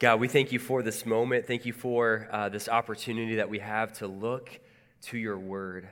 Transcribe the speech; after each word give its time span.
God, 0.00 0.20
we 0.20 0.28
thank 0.28 0.52
you 0.52 0.60
for 0.60 0.84
this 0.84 1.04
moment. 1.04 1.44
Thank 1.44 1.66
you 1.66 1.72
for 1.72 2.28
uh, 2.30 2.48
this 2.48 2.68
opportunity 2.68 3.34
that 3.34 3.50
we 3.50 3.58
have 3.58 3.92
to 3.94 4.06
look 4.06 4.60
to 5.02 5.18
your 5.18 5.36
word. 5.36 5.88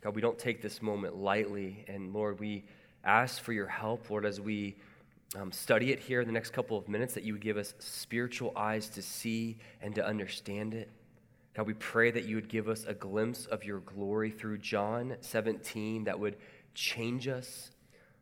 God, 0.00 0.16
we 0.16 0.20
don't 0.20 0.40
take 0.40 0.60
this 0.60 0.82
moment 0.82 1.14
lightly. 1.14 1.84
And 1.86 2.12
Lord, 2.12 2.40
we 2.40 2.64
ask 3.04 3.40
for 3.40 3.52
your 3.52 3.68
help, 3.68 4.10
Lord, 4.10 4.26
as 4.26 4.40
we 4.40 4.74
um, 5.36 5.52
study 5.52 5.92
it 5.92 6.00
here 6.00 6.20
in 6.20 6.26
the 6.26 6.32
next 6.32 6.50
couple 6.50 6.76
of 6.76 6.88
minutes, 6.88 7.14
that 7.14 7.22
you 7.22 7.32
would 7.32 7.40
give 7.40 7.56
us 7.56 7.74
spiritual 7.78 8.52
eyes 8.56 8.88
to 8.88 9.02
see 9.02 9.58
and 9.80 9.94
to 9.94 10.04
understand 10.04 10.74
it. 10.74 10.90
God, 11.54 11.68
we 11.68 11.74
pray 11.74 12.10
that 12.10 12.24
you 12.24 12.34
would 12.34 12.48
give 12.48 12.68
us 12.68 12.86
a 12.88 12.94
glimpse 12.94 13.46
of 13.46 13.62
your 13.62 13.78
glory 13.78 14.32
through 14.32 14.58
John 14.58 15.14
17 15.20 16.02
that 16.04 16.18
would 16.18 16.38
change 16.74 17.28
us 17.28 17.70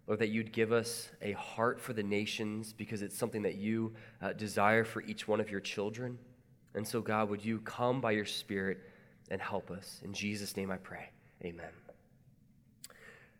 Lord, 0.06 0.20
that 0.20 0.28
you'd 0.28 0.52
give 0.52 0.72
us 0.72 1.08
a 1.20 1.32
heart 1.32 1.80
for 1.80 1.92
the 1.92 2.02
nations 2.02 2.72
because 2.72 3.02
it's 3.02 3.18
something 3.18 3.42
that 3.42 3.56
you 3.56 3.92
uh, 4.22 4.32
desire 4.32 4.84
for 4.84 5.02
each 5.02 5.26
one 5.26 5.40
of 5.40 5.50
your 5.50 5.60
children. 5.60 6.18
And 6.74 6.86
so, 6.86 7.00
God, 7.00 7.28
would 7.30 7.44
you 7.44 7.58
come 7.60 8.00
by 8.00 8.12
your 8.12 8.24
Spirit 8.24 8.78
and 9.30 9.40
help 9.40 9.70
us? 9.70 10.00
In 10.04 10.12
Jesus' 10.12 10.56
name 10.56 10.70
I 10.70 10.76
pray. 10.76 11.08
Amen. 11.44 11.70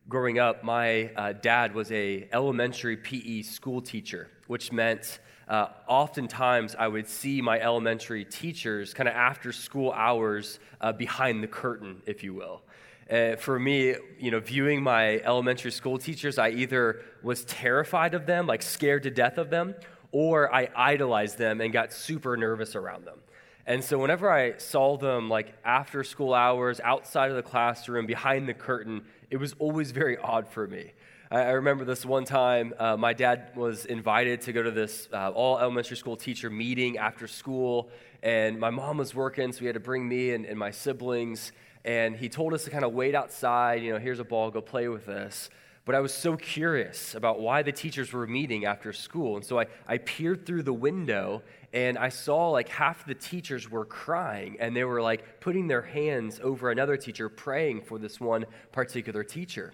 Growing 0.08 0.38
up, 0.38 0.64
my 0.64 1.10
uh, 1.16 1.32
dad 1.32 1.74
was 1.74 1.90
a 1.92 2.28
elementary 2.32 2.96
PE 2.96 3.42
school 3.42 3.80
teacher, 3.80 4.30
which 4.46 4.72
meant 4.72 5.20
uh, 5.48 5.68
oftentimes 5.86 6.74
I 6.76 6.88
would 6.88 7.08
see 7.08 7.40
my 7.40 7.60
elementary 7.60 8.24
teachers 8.24 8.94
kind 8.94 9.08
of 9.08 9.14
after 9.14 9.52
school 9.52 9.92
hours 9.92 10.58
uh, 10.80 10.92
behind 10.92 11.42
the 11.42 11.48
curtain, 11.48 12.02
if 12.06 12.24
you 12.24 12.34
will. 12.34 12.62
Uh, 13.10 13.36
for 13.36 13.58
me, 13.58 13.94
you 14.18 14.32
know, 14.32 14.40
viewing 14.40 14.82
my 14.82 15.20
elementary 15.20 15.70
school 15.70 15.96
teachers, 15.96 16.38
I 16.38 16.50
either 16.50 17.02
was 17.22 17.44
terrified 17.44 18.14
of 18.14 18.26
them, 18.26 18.46
like 18.48 18.62
scared 18.62 19.04
to 19.04 19.10
death 19.10 19.38
of 19.38 19.48
them, 19.48 19.76
or 20.10 20.52
I 20.52 20.68
idolized 20.74 21.38
them 21.38 21.60
and 21.60 21.72
got 21.72 21.92
super 21.92 22.36
nervous 22.36 22.74
around 22.74 23.04
them. 23.04 23.20
And 23.64 23.82
so 23.82 23.98
whenever 23.98 24.30
I 24.30 24.58
saw 24.58 24.96
them 24.96 25.28
like 25.28 25.54
after 25.64 26.02
school 26.02 26.34
hours, 26.34 26.80
outside 26.80 27.30
of 27.30 27.36
the 27.36 27.42
classroom, 27.42 28.06
behind 28.06 28.48
the 28.48 28.54
curtain, 28.54 29.04
it 29.30 29.36
was 29.36 29.54
always 29.58 29.92
very 29.92 30.16
odd 30.18 30.48
for 30.48 30.66
me. 30.66 30.92
I, 31.30 31.50
remember 31.50 31.84
this 31.84 32.06
one 32.06 32.24
time, 32.24 32.72
uh, 32.78 32.96
my 32.96 33.12
dad 33.12 33.50
was 33.56 33.84
invited 33.84 34.42
to 34.42 34.52
go 34.52 34.62
to 34.62 34.70
this 34.70 35.08
uh, 35.12 35.30
all 35.30 35.58
elementary 35.58 35.96
school 35.96 36.16
teacher 36.16 36.50
meeting 36.50 36.98
after 36.98 37.26
school, 37.26 37.90
and 38.22 38.60
my 38.60 38.70
mom 38.70 38.98
was 38.98 39.12
working, 39.12 39.50
so 39.50 39.60
he 39.60 39.66
had 39.66 39.74
to 39.74 39.80
bring 39.80 40.08
me 40.08 40.30
and, 40.30 40.46
and 40.46 40.56
my 40.56 40.70
siblings 40.70 41.50
and 41.86 42.16
he 42.16 42.28
told 42.28 42.52
us 42.52 42.64
to 42.64 42.70
kind 42.70 42.84
of 42.84 42.92
wait 42.92 43.14
outside, 43.14 43.80
you 43.80 43.92
know, 43.92 43.98
here's 43.98 44.18
a 44.18 44.24
ball, 44.24 44.50
go 44.50 44.60
play 44.60 44.88
with 44.88 45.06
this. 45.06 45.48
But 45.84 45.94
I 45.94 46.00
was 46.00 46.12
so 46.12 46.36
curious 46.36 47.14
about 47.14 47.38
why 47.38 47.62
the 47.62 47.70
teachers 47.70 48.12
were 48.12 48.26
meeting 48.26 48.64
after 48.64 48.92
school. 48.92 49.36
And 49.36 49.44
so 49.44 49.60
I, 49.60 49.66
I 49.86 49.98
peered 49.98 50.44
through 50.44 50.64
the 50.64 50.72
window 50.72 51.42
and 51.72 51.96
I 51.96 52.08
saw 52.08 52.50
like 52.50 52.68
half 52.68 53.06
the 53.06 53.14
teachers 53.14 53.70
were 53.70 53.84
crying 53.84 54.56
and 54.58 54.76
they 54.76 54.82
were 54.82 55.00
like 55.00 55.38
putting 55.38 55.68
their 55.68 55.82
hands 55.82 56.40
over 56.42 56.72
another 56.72 56.96
teacher, 56.96 57.28
praying 57.28 57.82
for 57.82 58.00
this 58.00 58.18
one 58.18 58.46
particular 58.72 59.22
teacher. 59.22 59.72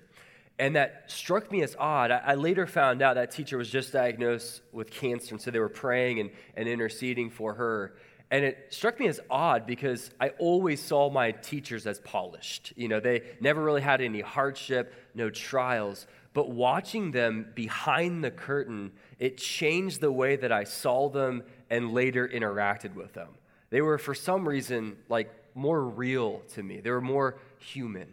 And 0.59 0.77
that 0.77 1.05
struck 1.11 1.51
me 1.51 1.63
as 1.63 1.75
odd. 1.79 2.11
I, 2.11 2.19
I 2.19 2.35
later 2.35 2.67
found 2.67 3.01
out 3.01 3.15
that 3.15 3.31
teacher 3.31 3.57
was 3.57 3.71
just 3.71 3.91
diagnosed 3.91 4.61
with 4.71 4.91
cancer, 4.91 5.35
and 5.35 5.41
so 5.41 5.51
they 5.51 5.59
were 5.59 5.71
praying 5.71 6.21
and, 6.21 6.31
and 6.57 6.69
interceding 6.69 7.31
for 7.31 7.55
her. 7.55 7.95
And 8.33 8.47
it 8.47 8.69
struck 8.71 8.99
me 8.99 9.09
as 9.09 9.21
odd 9.29 9.67
because 9.67 10.11
I 10.19 10.31
always 10.39 10.83
saw 10.83 11.11
my 11.11 11.33
teachers 11.33 11.87
as 11.87 12.01
polished. 12.01 12.73
You 12.77 12.89
know, 12.89 12.99
they 12.99 13.25
never 13.43 13.63
really 13.63 13.83
had 13.83 14.01
any 14.01 14.23
hardship, 14.23 14.95
no 15.15 15.29
trials. 15.29 16.07
But 16.33 16.49
watching 16.49 17.11
them 17.11 17.53
behind 17.55 18.25
the 18.25 18.31
curtain, 18.31 18.93
it 19.19 19.37
changed 19.37 20.01
the 20.01 20.11
way 20.11 20.37
that 20.37 20.51
I 20.51 20.65
saw 20.65 21.11
them 21.11 21.43
and 21.69 21.93
later 21.93 22.27
interacted 22.27 22.95
with 22.95 23.13
them. 23.13 23.29
They 23.69 23.83
were, 23.83 23.99
for 23.99 24.15
some 24.15 24.49
reason, 24.49 24.97
like 25.11 25.31
more 25.55 25.83
real 25.83 26.41
to 26.55 26.63
me, 26.63 26.81
they 26.81 26.91
were 26.91 27.03
more 27.03 27.39
human. 27.59 28.09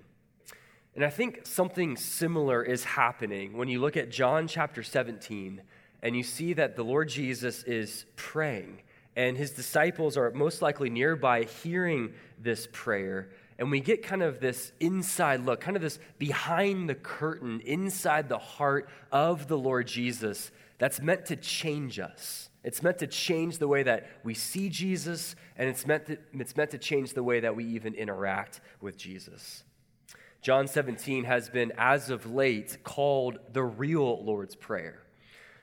And 0.96 1.06
I 1.06 1.12
think 1.12 1.48
something 1.48 1.96
similar 1.96 2.62
is 2.62 2.84
happening 2.84 3.56
when 3.56 3.70
you 3.70 3.80
look 3.80 3.96
at 3.96 4.12
John 4.12 4.50
chapter 4.50 4.84
17 4.84 5.62
and 6.02 6.18
you 6.18 6.24
see 6.24 6.52
that 6.54 6.76
the 6.76 6.84
Lord 6.84 7.08
Jesus 7.08 7.64
is 7.64 8.04
praying 8.18 8.82
and 9.16 9.38
his 9.38 9.52
disciples 9.52 10.18
are 10.18 10.32
most 10.32 10.62
likely 10.62 10.90
nearby 10.90 11.44
hearing 11.44 12.14
this 12.40 12.68
prayer. 12.72 13.30
And 13.58 13.70
we 13.70 13.82
get 13.82 14.04
kind 14.04 14.24
of 14.24 14.40
this 14.40 14.72
inside 14.80 15.46
look, 15.46 15.60
kind 15.60 15.76
of 15.76 15.82
this 15.82 16.00
behind 16.18 16.90
the 16.90 16.96
curtain, 16.96 17.60
inside 17.62 18.30
the 18.30 18.38
heart 18.38 18.90
of 19.12 19.48
the 19.48 19.58
Lord 19.58 19.88
Jesus 19.88 20.52
that's 20.78 21.02
meant 21.02 21.26
to 21.26 21.36
change 21.36 22.00
us. 22.00 22.50
It's 22.64 22.82
meant 22.82 22.98
to 23.00 23.08
change 23.08 23.58
the 23.58 23.68
way 23.68 23.84
that 23.84 24.08
we 24.24 24.34
see 24.34 24.70
Jesus, 24.70 25.36
and 25.58 25.70
it's 25.70 25.86
meant 25.86 26.08
to, 26.08 26.18
it's 26.34 26.58
meant 26.58 26.72
to 26.72 26.78
change 26.78 27.14
the 27.14 27.24
way 27.24 27.40
that 27.42 27.56
we 27.56 27.66
even 27.66 27.94
interact 27.94 28.62
with 28.82 28.98
Jesus. 28.98 29.64
John 30.42 30.68
17 30.68 31.26
has 31.26 31.50
been, 31.50 31.74
as 31.78 32.10
of 32.10 32.32
late, 32.32 32.78
called 32.84 33.40
the 33.52 33.64
real 33.64 34.24
Lord's 34.24 34.56
Prayer. 34.56 35.04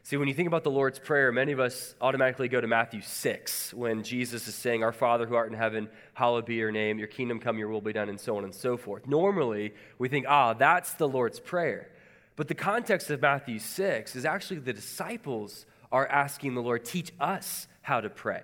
See, 0.07 0.17
when 0.17 0.29
you 0.29 0.35
think 0.35 0.47
about 0.47 0.63
the 0.63 0.71
Lord's 0.71 1.01
Prayer, 1.01 1.33
many 1.33 1.51
of 1.51 1.59
us 1.59 1.97
automatically 2.01 2.47
go 2.47 2.61
to 2.61 2.69
Matthew 2.69 3.01
6 3.01 3.75
when 3.75 4.05
Jesus 4.05 4.47
is 4.47 4.55
saying, 4.55 4.85
Our 4.85 4.93
Father 4.93 5.27
who 5.27 5.35
art 5.35 5.51
in 5.51 5.59
heaven, 5.59 5.89
hallowed 6.15 6.47
be 6.47 6.55
your 6.55 6.71
name, 6.71 7.01
your 7.01 7.09
kingdom 7.09 7.41
come, 7.41 7.59
your 7.59 7.67
will 7.67 7.81
be 7.81 7.93
done, 7.93 8.09
and 8.09 8.21
so 8.21 8.37
on 8.37 8.45
and 8.45 8.55
so 8.55 8.77
forth. 8.77 9.09
Normally, 9.09 9.75
we 9.99 10.09
think, 10.09 10.27
ah, 10.29 10.53
that's 10.53 10.93
the 10.93 11.09
Lord's 11.09 11.41
Prayer. 11.41 11.91
But 12.37 12.47
the 12.47 12.55
context 12.55 13.11
of 13.11 13.21
Matthew 13.21 13.59
6 13.59 14.15
is 14.15 14.25
actually 14.25 14.61
the 14.61 14.73
disciples 14.73 15.67
are 15.91 16.07
asking 16.07 16.55
the 16.55 16.63
Lord, 16.63 16.85
teach 16.85 17.11
us 17.19 17.67
how 17.83 18.01
to 18.01 18.09
pray. 18.09 18.43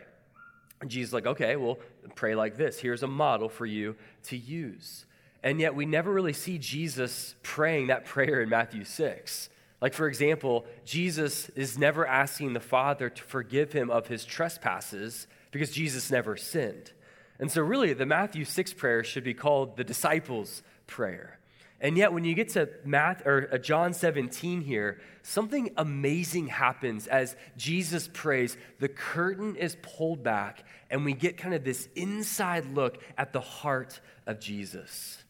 And 0.81 0.91
Jesus 0.91 1.11
is 1.11 1.15
like, 1.15 1.27
okay, 1.27 1.55
well, 1.55 1.79
pray 2.17 2.35
like 2.35 2.57
this. 2.57 2.81
Here's 2.81 3.05
a 3.05 3.07
model 3.07 3.49
for 3.49 3.67
you 3.67 3.95
to 4.25 4.37
use. 4.37 5.07
And 5.45 5.61
yet, 5.61 5.77
we 5.77 5.87
never 5.87 6.13
really 6.13 6.33
see 6.33 6.59
Jesus 6.59 7.37
praying 7.45 7.87
that 7.87 8.05
prayer 8.05 8.43
in 8.43 8.49
Matthew 8.49 8.83
6. 8.83 9.49
Like, 9.83 9.95
for 9.95 10.07
example, 10.07 10.65
Jesus 10.85 11.49
is 11.51 11.77
never 11.77 12.07
asking 12.07 12.53
the 12.53 12.61
Father 12.61 13.11
to 13.11 13.23
forgive 13.25 13.73
him 13.73 13.91
of 13.91 14.07
his 14.07 14.25
trespasses 14.25 15.27
because 15.51 15.73
Jesus 15.73 16.09
never 16.09 16.37
sinned. 16.37 16.93
And 17.41 17.51
so, 17.51 17.63
really, 17.63 17.93
the 17.93 18.07
Matthew 18.07 18.45
6 18.45 18.75
prayer 18.75 19.03
should 19.03 19.25
be 19.25 19.35
called 19.35 19.77
the 19.77 19.83
disciples' 19.83 20.63
prayer. 20.87 21.41
And 21.81 21.99
yet, 21.99 22.13
when 22.13 22.25
you 22.25 22.35
get 22.35 22.51
to 22.51 22.69
Math, 22.85 23.27
or 23.27 23.49
uh, 23.53 23.59
John 23.59 23.93
17 23.93 24.61
here, 24.61 25.01
something 25.25 25.73
amazing 25.77 26.47
happens 26.47 27.09
as 27.09 27.35
Jesus 27.57 28.09
prays. 28.13 28.57
The 28.79 28.89
curtain 28.89 29.57
is 29.57 29.77
pulled 29.83 30.23
back, 30.23 30.65
and 30.91 31.05
we 31.05 31.13
get 31.13 31.37
kind 31.37 31.57
of 31.57 31.65
this 31.65 31.89
inside 31.97 32.67
look 32.67 33.03
at 33.19 33.33
the 33.33 33.41
heart 33.41 34.01
of 34.29 34.39
Jesus. 34.39 35.22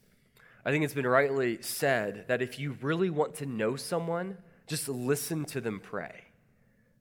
I 0.64 0.70
think 0.70 0.84
it's 0.84 0.94
been 0.94 1.06
rightly 1.06 1.60
said 1.60 2.26
that 2.28 2.40
if 2.40 2.58
you 2.58 2.76
really 2.80 3.10
want 3.10 3.36
to 3.36 3.46
know 3.46 3.74
someone, 3.74 4.36
just 4.68 4.88
listen 4.88 5.44
to 5.46 5.60
them 5.60 5.80
pray. 5.80 6.22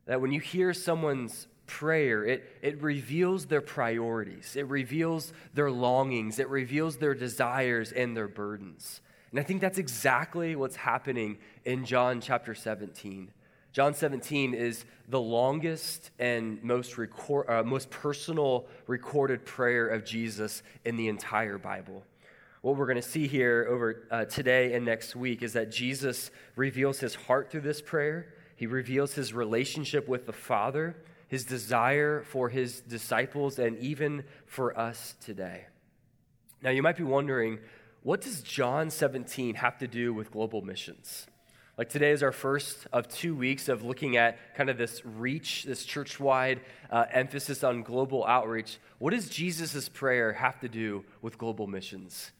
That 0.07 0.19
when 0.19 0.31
you 0.31 0.39
hear 0.39 0.73
someone's 0.73 1.47
prayer, 1.67 2.25
it, 2.25 2.57
it 2.61 2.81
reveals 2.81 3.45
their 3.45 3.61
priorities, 3.61 4.55
it 4.55 4.67
reveals 4.67 5.31
their 5.53 5.69
longings, 5.69 6.39
it 6.39 6.49
reveals 6.49 6.97
their 6.97 7.13
desires 7.13 7.91
and 7.91 8.17
their 8.17 8.27
burdens. 8.27 9.01
And 9.29 9.39
I 9.39 9.43
think 9.43 9.61
that's 9.61 9.77
exactly 9.77 10.55
what's 10.55 10.75
happening 10.75 11.37
in 11.63 11.85
John 11.85 12.19
chapter 12.19 12.55
17. 12.55 13.31
John 13.73 13.93
17 13.93 14.53
is 14.53 14.83
the 15.07 15.21
longest 15.21 16.09
and 16.19 16.61
most, 16.61 16.97
record, 16.97 17.49
uh, 17.49 17.63
most 17.63 17.89
personal 17.89 18.65
recorded 18.87 19.45
prayer 19.45 19.87
of 19.87 20.03
Jesus 20.03 20.63
in 20.83 20.97
the 20.97 21.07
entire 21.07 21.57
Bible 21.57 22.03
what 22.61 22.75
we're 22.75 22.85
going 22.85 23.01
to 23.01 23.01
see 23.01 23.27
here 23.27 23.65
over 23.69 24.07
uh, 24.11 24.25
today 24.25 24.73
and 24.73 24.85
next 24.85 25.15
week 25.15 25.41
is 25.41 25.53
that 25.53 25.71
Jesus 25.71 26.29
reveals 26.55 26.99
his 26.99 27.15
heart 27.15 27.49
through 27.49 27.61
this 27.61 27.81
prayer. 27.81 28.35
He 28.55 28.67
reveals 28.67 29.13
his 29.13 29.33
relationship 29.33 30.07
with 30.07 30.27
the 30.27 30.33
Father, 30.33 30.95
his 31.27 31.43
desire 31.43 32.21
for 32.21 32.49
his 32.49 32.81
disciples, 32.81 33.57
and 33.57 33.79
even 33.79 34.25
for 34.45 34.77
us 34.77 35.15
today. 35.21 35.65
Now, 36.61 36.69
you 36.69 36.83
might 36.83 36.97
be 36.97 37.03
wondering, 37.03 37.57
what 38.03 38.21
does 38.21 38.41
John 38.41 38.91
17 38.91 39.55
have 39.55 39.79
to 39.79 39.87
do 39.87 40.13
with 40.13 40.29
global 40.29 40.61
missions? 40.61 41.25
Like 41.79 41.89
today 41.89 42.11
is 42.11 42.21
our 42.21 42.31
first 42.31 42.85
of 42.93 43.07
two 43.07 43.35
weeks 43.35 43.69
of 43.69 43.83
looking 43.83 44.17
at 44.17 44.37
kind 44.55 44.69
of 44.69 44.77
this 44.77 45.03
reach, 45.03 45.63
this 45.63 45.83
church 45.83 46.19
wide 46.19 46.61
uh, 46.91 47.05
emphasis 47.09 47.63
on 47.63 47.81
global 47.81 48.23
outreach. 48.23 48.77
What 48.99 49.13
does 49.13 49.29
Jesus' 49.29 49.89
prayer 49.89 50.33
have 50.33 50.59
to 50.59 50.69
do 50.69 51.05
with 51.23 51.39
global 51.39 51.65
missions? 51.65 52.31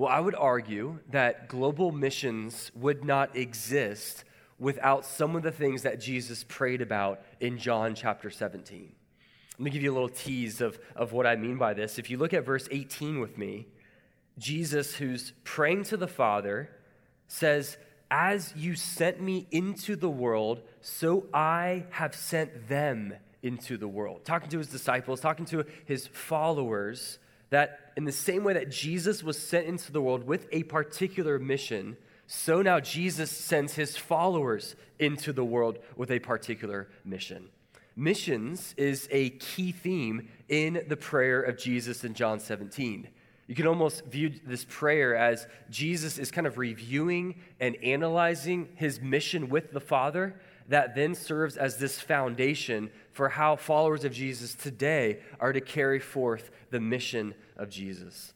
Well, 0.00 0.10
I 0.10 0.18
would 0.18 0.34
argue 0.34 0.98
that 1.10 1.46
global 1.46 1.92
missions 1.92 2.72
would 2.74 3.04
not 3.04 3.36
exist 3.36 4.24
without 4.58 5.04
some 5.04 5.36
of 5.36 5.42
the 5.42 5.52
things 5.52 5.82
that 5.82 6.00
Jesus 6.00 6.42
prayed 6.42 6.80
about 6.80 7.20
in 7.38 7.58
John 7.58 7.94
chapter 7.94 8.30
17. 8.30 8.92
Let 9.58 9.60
me 9.62 9.70
give 9.70 9.82
you 9.82 9.92
a 9.92 9.92
little 9.92 10.08
tease 10.08 10.62
of, 10.62 10.78
of 10.96 11.12
what 11.12 11.26
I 11.26 11.36
mean 11.36 11.58
by 11.58 11.74
this. 11.74 11.98
If 11.98 12.08
you 12.08 12.16
look 12.16 12.32
at 12.32 12.46
verse 12.46 12.66
18 12.70 13.20
with 13.20 13.36
me, 13.36 13.66
Jesus, 14.38 14.94
who's 14.94 15.34
praying 15.44 15.84
to 15.84 15.98
the 15.98 16.08
Father, 16.08 16.70
says, 17.28 17.76
As 18.10 18.54
you 18.56 18.76
sent 18.76 19.20
me 19.20 19.48
into 19.50 19.96
the 19.96 20.08
world, 20.08 20.62
so 20.80 21.26
I 21.34 21.84
have 21.90 22.14
sent 22.14 22.70
them 22.70 23.12
into 23.42 23.76
the 23.76 23.88
world, 23.88 24.24
talking 24.24 24.48
to 24.48 24.56
his 24.56 24.68
disciples, 24.68 25.20
talking 25.20 25.44
to 25.44 25.66
his 25.84 26.06
followers, 26.06 27.18
that 27.50 27.92
in 27.96 28.04
the 28.04 28.12
same 28.12 28.44
way 28.44 28.54
that 28.54 28.70
Jesus 28.70 29.22
was 29.22 29.38
sent 29.38 29.66
into 29.66 29.92
the 29.92 30.00
world 30.00 30.24
with 30.24 30.46
a 30.52 30.62
particular 30.64 31.38
mission, 31.38 31.96
so 32.26 32.62
now 32.62 32.80
Jesus 32.80 33.30
sends 33.30 33.74
his 33.74 33.96
followers 33.96 34.76
into 34.98 35.32
the 35.32 35.44
world 35.44 35.78
with 35.96 36.10
a 36.10 36.20
particular 36.20 36.88
mission. 37.04 37.48
Missions 37.96 38.74
is 38.76 39.08
a 39.10 39.30
key 39.30 39.72
theme 39.72 40.28
in 40.48 40.84
the 40.88 40.96
prayer 40.96 41.42
of 41.42 41.58
Jesus 41.58 42.04
in 42.04 42.14
John 42.14 42.38
17. 42.38 43.08
You 43.48 43.54
can 43.56 43.66
almost 43.66 44.04
view 44.04 44.32
this 44.46 44.64
prayer 44.68 45.16
as 45.16 45.48
Jesus 45.70 46.16
is 46.16 46.30
kind 46.30 46.46
of 46.46 46.56
reviewing 46.56 47.40
and 47.58 47.74
analyzing 47.82 48.68
his 48.76 49.00
mission 49.00 49.48
with 49.48 49.72
the 49.72 49.80
Father 49.80 50.40
that 50.70 50.94
then 50.94 51.16
serves 51.16 51.56
as 51.56 51.76
this 51.78 52.00
foundation 52.00 52.90
for 53.10 53.28
how 53.28 53.56
followers 53.56 54.04
of 54.04 54.12
Jesus 54.12 54.54
today 54.54 55.18
are 55.40 55.52
to 55.52 55.60
carry 55.60 55.98
forth 55.98 56.52
the 56.70 56.80
mission 56.80 57.34
of 57.56 57.68
Jesus. 57.68 58.32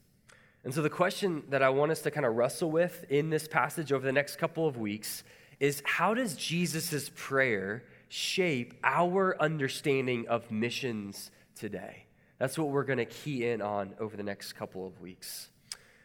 And 0.65 0.75
so, 0.75 0.83
the 0.83 0.91
question 0.91 1.45
that 1.51 1.63
I 1.63 1.69
want 1.69 1.93
us 1.93 2.03
to 2.03 2.11
kind 2.11 2.27
of 2.27 2.35
wrestle 2.35 2.71
with 2.71 3.05
in 3.09 3.31
this 3.31 3.47
passage 3.47 3.93
over 3.93 4.05
the 4.05 4.13
next 4.13 4.37
couple 4.37 4.67
of 4.67 4.77
weeks 4.77 5.23
is 5.61 5.81
how 5.87 6.13
does 6.13 6.35
Jesus' 6.35 7.11
prayer 7.15 7.85
shape 8.09 8.75
our 8.83 9.41
understanding 9.41 10.27
of 10.27 10.51
missions 10.51 11.31
today? 11.55 12.07
That's 12.39 12.59
what 12.59 12.69
we're 12.69 12.85
going 12.85 12.99
to 12.99 13.05
key 13.05 13.47
in 13.49 13.63
on 13.63 13.95
over 14.01 14.17
the 14.17 14.25
next 14.25 14.55
couple 14.55 14.87
of 14.87 15.01
weeks. 15.01 15.51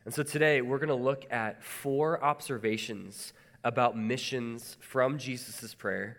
And 0.05 0.13
so 0.13 0.21
today 0.21 0.61
we're 0.61 0.77
going 0.77 0.89
to 0.89 0.95
look 0.95 1.25
at 1.31 1.63
four 1.63 2.23
observations 2.23 3.33
about 3.63 3.97
missions 3.97 4.77
from 4.79 5.17
Jesus' 5.17 5.73
prayer. 5.73 6.17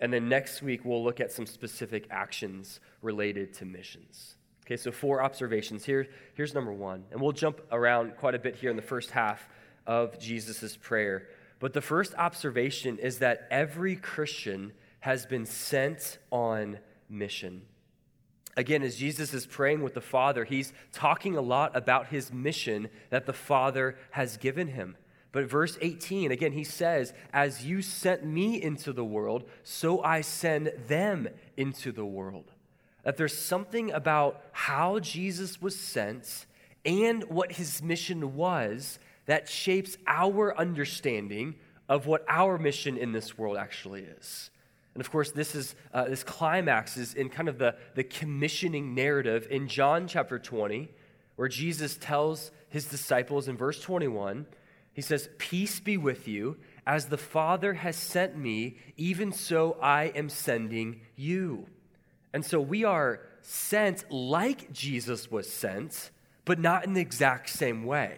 And 0.00 0.12
then 0.12 0.28
next 0.28 0.62
week 0.62 0.84
we'll 0.84 1.02
look 1.02 1.20
at 1.20 1.32
some 1.32 1.46
specific 1.46 2.06
actions 2.10 2.80
related 3.02 3.52
to 3.54 3.64
missions. 3.64 4.36
Okay, 4.64 4.76
so 4.76 4.92
four 4.92 5.22
observations. 5.22 5.84
Here, 5.84 6.06
here's 6.34 6.54
number 6.54 6.72
one. 6.72 7.04
And 7.10 7.20
we'll 7.20 7.32
jump 7.32 7.60
around 7.72 8.16
quite 8.16 8.34
a 8.34 8.38
bit 8.38 8.56
here 8.56 8.70
in 8.70 8.76
the 8.76 8.82
first 8.82 9.10
half 9.10 9.48
of 9.86 10.18
Jesus' 10.18 10.76
prayer. 10.76 11.28
But 11.58 11.72
the 11.72 11.80
first 11.80 12.14
observation 12.14 12.98
is 12.98 13.18
that 13.18 13.48
every 13.50 13.96
Christian 13.96 14.72
has 15.00 15.26
been 15.26 15.46
sent 15.46 16.18
on 16.30 16.78
mission. 17.08 17.62
Again, 18.56 18.82
as 18.82 18.96
Jesus 18.96 19.32
is 19.32 19.46
praying 19.46 19.82
with 19.82 19.94
the 19.94 20.00
Father, 20.00 20.44
he's 20.44 20.72
talking 20.92 21.36
a 21.36 21.40
lot 21.40 21.76
about 21.76 22.08
his 22.08 22.32
mission 22.32 22.88
that 23.10 23.24
the 23.24 23.32
Father 23.32 23.96
has 24.10 24.36
given 24.36 24.68
him. 24.68 24.96
But 25.32 25.44
verse 25.44 25.76
18, 25.80 26.30
again, 26.32 26.52
he 26.52 26.64
says, 26.64 27.12
As 27.32 27.64
you 27.64 27.82
sent 27.82 28.24
me 28.24 28.60
into 28.60 28.92
the 28.92 29.04
world, 29.04 29.44
so 29.62 30.02
I 30.02 30.22
send 30.22 30.72
them 30.86 31.28
into 31.56 31.92
the 31.92 32.06
world. 32.06 32.52
That 33.04 33.16
there's 33.16 33.36
something 33.36 33.90
about 33.92 34.42
how 34.52 34.98
Jesus 35.00 35.60
was 35.60 35.78
sent 35.78 36.46
and 36.84 37.24
what 37.24 37.52
his 37.52 37.82
mission 37.82 38.34
was 38.34 38.98
that 39.26 39.48
shapes 39.48 39.98
our 40.06 40.56
understanding 40.58 41.56
of 41.88 42.06
what 42.06 42.24
our 42.28 42.58
mission 42.58 42.96
in 42.96 43.12
this 43.12 43.36
world 43.36 43.56
actually 43.56 44.02
is. 44.02 44.50
And 44.94 45.00
of 45.00 45.10
course, 45.10 45.30
this 45.30 45.54
is 45.54 45.74
uh, 45.92 46.04
this 46.04 46.24
climax 46.24 46.96
is 46.96 47.14
in 47.14 47.28
kind 47.28 47.48
of 47.48 47.58
the, 47.58 47.76
the 47.94 48.04
commissioning 48.04 48.94
narrative 48.94 49.46
in 49.50 49.68
John 49.68 50.08
chapter 50.08 50.38
20, 50.38 50.88
where 51.36 51.48
Jesus 51.48 51.96
tells 51.98 52.50
his 52.68 52.86
disciples 52.86 53.48
in 53.48 53.56
verse 53.56 53.80
21, 53.80 54.46
he 54.98 55.02
says, 55.02 55.28
Peace 55.38 55.78
be 55.78 55.96
with 55.96 56.26
you, 56.26 56.56
as 56.84 57.06
the 57.06 57.16
Father 57.16 57.74
has 57.74 57.94
sent 57.94 58.36
me, 58.36 58.78
even 58.96 59.30
so 59.30 59.78
I 59.80 60.06
am 60.06 60.28
sending 60.28 61.02
you. 61.14 61.68
And 62.32 62.44
so 62.44 62.60
we 62.60 62.82
are 62.82 63.20
sent 63.40 64.10
like 64.10 64.72
Jesus 64.72 65.30
was 65.30 65.48
sent, 65.48 66.10
but 66.44 66.58
not 66.58 66.84
in 66.84 66.94
the 66.94 67.00
exact 67.00 67.48
same 67.48 67.84
way. 67.84 68.16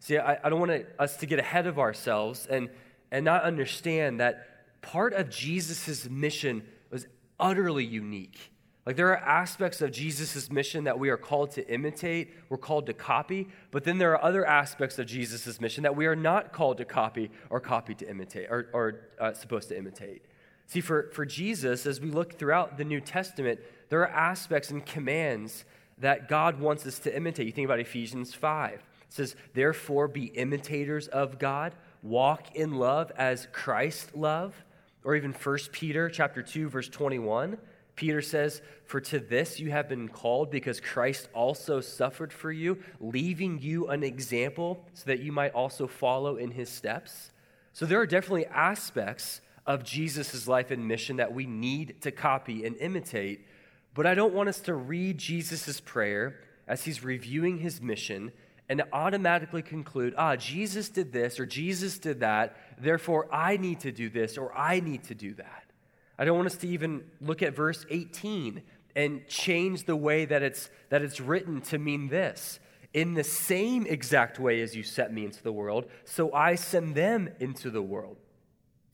See, 0.00 0.16
I, 0.16 0.38
I 0.42 0.48
don't 0.48 0.58
want 0.58 0.86
us 0.98 1.18
to 1.18 1.26
get 1.26 1.38
ahead 1.38 1.66
of 1.66 1.78
ourselves 1.78 2.46
and, 2.46 2.70
and 3.10 3.26
not 3.26 3.42
understand 3.42 4.20
that 4.20 4.80
part 4.80 5.12
of 5.12 5.28
Jesus' 5.28 6.08
mission 6.08 6.62
was 6.90 7.06
utterly 7.38 7.84
unique. 7.84 8.51
Like 8.84 8.96
there 8.96 9.10
are 9.10 9.16
aspects 9.16 9.80
of 9.80 9.92
Jesus' 9.92 10.50
mission 10.50 10.84
that 10.84 10.98
we 10.98 11.08
are 11.08 11.16
called 11.16 11.52
to 11.52 11.68
imitate, 11.72 12.32
we're 12.48 12.58
called 12.58 12.86
to 12.86 12.92
copy, 12.92 13.48
but 13.70 13.84
then 13.84 13.98
there 13.98 14.12
are 14.12 14.24
other 14.24 14.44
aspects 14.44 14.98
of 14.98 15.06
Jesus' 15.06 15.60
mission 15.60 15.84
that 15.84 15.94
we 15.94 16.06
are 16.06 16.16
not 16.16 16.52
called 16.52 16.78
to 16.78 16.84
copy 16.84 17.30
or 17.48 17.60
copy 17.60 17.94
to 17.94 18.10
imitate, 18.10 18.48
or, 18.50 18.66
or 18.72 19.00
uh, 19.20 19.32
supposed 19.34 19.68
to 19.68 19.78
imitate. 19.78 20.22
See, 20.66 20.80
for, 20.80 21.10
for 21.12 21.24
Jesus, 21.24 21.86
as 21.86 22.00
we 22.00 22.10
look 22.10 22.38
throughout 22.38 22.76
the 22.76 22.84
New 22.84 23.00
Testament, 23.00 23.60
there 23.88 24.00
are 24.00 24.08
aspects 24.08 24.70
and 24.70 24.84
commands 24.84 25.64
that 25.98 26.28
God 26.28 26.58
wants 26.58 26.84
us 26.84 26.98
to 27.00 27.14
imitate. 27.14 27.46
You 27.46 27.52
think 27.52 27.66
about 27.66 27.78
Ephesians 27.78 28.34
5. 28.34 28.72
It 28.72 28.80
says, 29.08 29.36
Therefore, 29.54 30.08
be 30.08 30.24
imitators 30.24 31.06
of 31.08 31.38
God, 31.38 31.74
walk 32.02 32.56
in 32.56 32.72
love 32.72 33.12
as 33.16 33.46
Christ 33.52 34.16
loved 34.16 34.56
or 35.04 35.16
even 35.16 35.32
1 35.32 35.58
Peter 35.72 36.08
chapter 36.08 36.42
2 36.42 36.68
verse 36.68 36.88
21, 36.88 37.58
Peter 38.02 38.20
says, 38.20 38.62
"For 38.84 39.00
to 39.00 39.20
this 39.20 39.60
you 39.60 39.70
have 39.70 39.88
been 39.88 40.08
called 40.08 40.50
because 40.50 40.80
Christ 40.80 41.28
also 41.32 41.80
suffered 41.80 42.32
for 42.32 42.50
you, 42.50 42.82
leaving 42.98 43.60
you 43.60 43.86
an 43.86 44.02
example 44.02 44.84
so 44.92 45.04
that 45.06 45.20
you 45.20 45.30
might 45.30 45.52
also 45.54 45.86
follow 45.86 46.36
in 46.36 46.50
his 46.50 46.68
steps." 46.68 47.30
So 47.72 47.86
there 47.86 48.00
are 48.00 48.06
definitely 48.06 48.46
aspects 48.46 49.40
of 49.66 49.84
Jesus' 49.84 50.48
life 50.48 50.72
and 50.72 50.88
mission 50.88 51.18
that 51.18 51.32
we 51.32 51.46
need 51.46 52.00
to 52.00 52.10
copy 52.10 52.66
and 52.66 52.76
imitate. 52.78 53.46
But 53.94 54.04
I 54.04 54.14
don't 54.16 54.34
want 54.34 54.48
us 54.48 54.58
to 54.62 54.74
read 54.74 55.18
Jesus' 55.18 55.78
prayer 55.78 56.40
as 56.66 56.84
he's 56.84 57.04
reviewing 57.04 57.58
his 57.58 57.80
mission 57.80 58.32
and 58.68 58.82
automatically 58.92 59.62
conclude, 59.62 60.12
ah, 60.18 60.34
Jesus 60.34 60.88
did 60.88 61.12
this 61.12 61.38
or 61.38 61.46
Jesus 61.46 62.00
did 62.00 62.18
that, 62.18 62.56
therefore 62.80 63.32
I 63.32 63.58
need 63.58 63.78
to 63.80 63.92
do 63.92 64.08
this 64.08 64.36
or 64.36 64.52
I 64.58 64.80
need 64.80 65.04
to 65.04 65.14
do 65.14 65.34
that. 65.34 65.71
I 66.18 66.24
don't 66.24 66.36
want 66.36 66.46
us 66.46 66.56
to 66.56 66.68
even 66.68 67.04
look 67.20 67.42
at 67.42 67.54
verse 67.54 67.86
18 67.90 68.62
and 68.94 69.26
change 69.26 69.84
the 69.84 69.96
way 69.96 70.24
that 70.24 70.42
it's, 70.42 70.70
that 70.90 71.02
it's 71.02 71.20
written 71.20 71.60
to 71.62 71.78
mean 71.78 72.08
this. 72.08 72.60
In 72.92 73.14
the 73.14 73.24
same 73.24 73.86
exact 73.86 74.38
way 74.38 74.60
as 74.60 74.76
you 74.76 74.82
set 74.82 75.12
me 75.12 75.24
into 75.24 75.42
the 75.42 75.52
world, 75.52 75.86
so 76.04 76.32
I 76.34 76.56
send 76.56 76.94
them 76.94 77.30
into 77.40 77.70
the 77.70 77.82
world. 77.82 78.18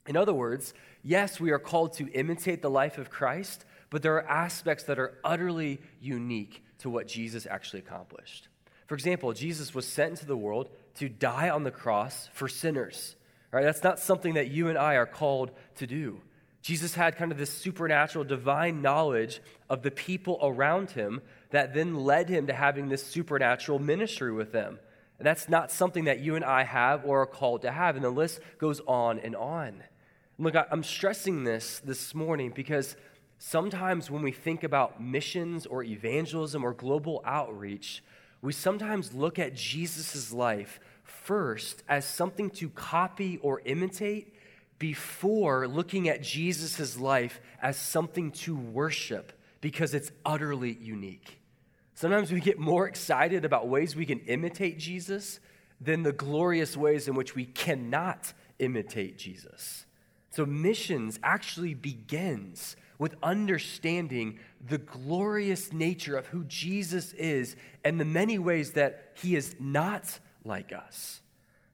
In 0.06 0.16
other 0.16 0.32
words, 0.32 0.72
yes, 1.02 1.40
we 1.40 1.50
are 1.50 1.58
called 1.58 1.94
to 1.94 2.10
imitate 2.12 2.62
the 2.62 2.70
life 2.70 2.96
of 2.96 3.10
Christ, 3.10 3.64
but 3.90 4.02
there 4.02 4.14
are 4.14 4.26
aspects 4.28 4.84
that 4.84 4.98
are 4.98 5.18
utterly 5.24 5.80
unique 6.00 6.62
to 6.78 6.88
what 6.88 7.08
Jesus 7.08 7.46
actually 7.46 7.80
accomplished. 7.80 8.48
For 8.86 8.94
example, 8.94 9.32
Jesus 9.32 9.74
was 9.74 9.86
sent 9.86 10.10
into 10.10 10.26
the 10.26 10.36
world 10.36 10.70
to 10.94 11.08
die 11.08 11.50
on 11.50 11.64
the 11.64 11.70
cross 11.70 12.28
for 12.32 12.48
sinners. 12.48 13.16
Right? 13.50 13.64
That's 13.64 13.82
not 13.82 13.98
something 13.98 14.34
that 14.34 14.50
you 14.50 14.68
and 14.68 14.78
I 14.78 14.94
are 14.94 15.06
called 15.06 15.50
to 15.76 15.86
do. 15.86 16.20
Jesus 16.68 16.94
had 16.94 17.16
kind 17.16 17.32
of 17.32 17.38
this 17.38 17.50
supernatural, 17.50 18.26
divine 18.26 18.82
knowledge 18.82 19.40
of 19.70 19.80
the 19.80 19.90
people 19.90 20.38
around 20.42 20.90
him 20.90 21.22
that 21.48 21.72
then 21.72 22.04
led 22.04 22.28
him 22.28 22.46
to 22.46 22.52
having 22.52 22.90
this 22.90 23.02
supernatural 23.02 23.78
ministry 23.78 24.30
with 24.30 24.52
them. 24.52 24.78
And 25.16 25.26
that's 25.26 25.48
not 25.48 25.72
something 25.72 26.04
that 26.04 26.18
you 26.18 26.36
and 26.36 26.44
I 26.44 26.64
have 26.64 27.06
or 27.06 27.22
are 27.22 27.26
called 27.26 27.62
to 27.62 27.72
have. 27.72 27.96
And 27.96 28.04
the 28.04 28.10
list 28.10 28.40
goes 28.58 28.82
on 28.86 29.18
and 29.18 29.34
on. 29.34 29.82
Look, 30.38 30.54
I'm 30.70 30.84
stressing 30.84 31.44
this 31.44 31.80
this 31.82 32.14
morning 32.14 32.52
because 32.54 32.96
sometimes 33.38 34.10
when 34.10 34.20
we 34.20 34.30
think 34.30 34.62
about 34.62 35.02
missions 35.02 35.64
or 35.64 35.82
evangelism 35.82 36.62
or 36.62 36.74
global 36.74 37.22
outreach, 37.24 38.04
we 38.42 38.52
sometimes 38.52 39.14
look 39.14 39.38
at 39.38 39.54
Jesus' 39.54 40.34
life 40.34 40.80
first 41.02 41.82
as 41.88 42.04
something 42.04 42.50
to 42.50 42.68
copy 42.68 43.38
or 43.38 43.62
imitate 43.64 44.34
before 44.78 45.66
looking 45.66 46.08
at 46.08 46.22
Jesus' 46.22 46.98
life 46.98 47.40
as 47.60 47.76
something 47.76 48.30
to 48.30 48.56
worship 48.56 49.32
because 49.60 49.94
it's 49.94 50.12
utterly 50.24 50.78
unique. 50.80 51.40
Sometimes 51.94 52.30
we 52.30 52.40
get 52.40 52.58
more 52.58 52.86
excited 52.86 53.44
about 53.44 53.68
ways 53.68 53.96
we 53.96 54.06
can 54.06 54.20
imitate 54.20 54.78
Jesus 54.78 55.40
than 55.80 56.02
the 56.02 56.12
glorious 56.12 56.76
ways 56.76 57.08
in 57.08 57.14
which 57.14 57.34
we 57.34 57.44
cannot 57.44 58.32
imitate 58.58 59.18
Jesus. 59.18 59.84
So, 60.30 60.46
missions 60.46 61.18
actually 61.22 61.74
begins 61.74 62.76
with 62.98 63.14
understanding 63.22 64.38
the 64.64 64.78
glorious 64.78 65.72
nature 65.72 66.16
of 66.16 66.26
who 66.26 66.44
Jesus 66.44 67.12
is 67.14 67.56
and 67.84 68.00
the 68.00 68.04
many 68.04 68.38
ways 68.38 68.72
that 68.72 69.12
he 69.14 69.36
is 69.36 69.56
not 69.58 70.18
like 70.44 70.72
us. 70.72 71.20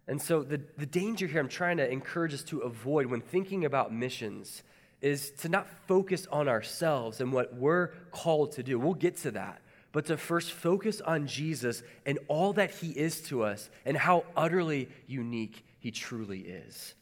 And 0.06 0.20
so, 0.20 0.42
the, 0.42 0.60
the 0.76 0.86
danger 0.86 1.26
here 1.26 1.40
I'm 1.40 1.48
trying 1.48 1.78
to 1.78 1.90
encourage 1.90 2.34
us 2.34 2.42
to 2.44 2.60
avoid 2.60 3.06
when 3.06 3.20
thinking 3.20 3.64
about 3.64 3.92
missions 3.92 4.62
is 5.00 5.30
to 5.30 5.48
not 5.48 5.66
focus 5.86 6.26
on 6.30 6.48
ourselves 6.48 7.20
and 7.20 7.32
what 7.32 7.54
we're 7.54 7.88
called 8.10 8.52
to 8.52 8.62
do. 8.62 8.78
We'll 8.78 8.94
get 8.94 9.16
to 9.18 9.30
that. 9.32 9.60
But 9.92 10.06
to 10.06 10.16
first 10.16 10.52
focus 10.52 11.00
on 11.00 11.26
Jesus 11.26 11.82
and 12.04 12.18
all 12.26 12.52
that 12.54 12.70
he 12.70 12.90
is 12.90 13.20
to 13.28 13.44
us 13.44 13.70
and 13.84 13.96
how 13.96 14.24
utterly 14.36 14.88
unique 15.06 15.64
he 15.78 15.90
truly 15.90 16.40
is. 16.40 16.94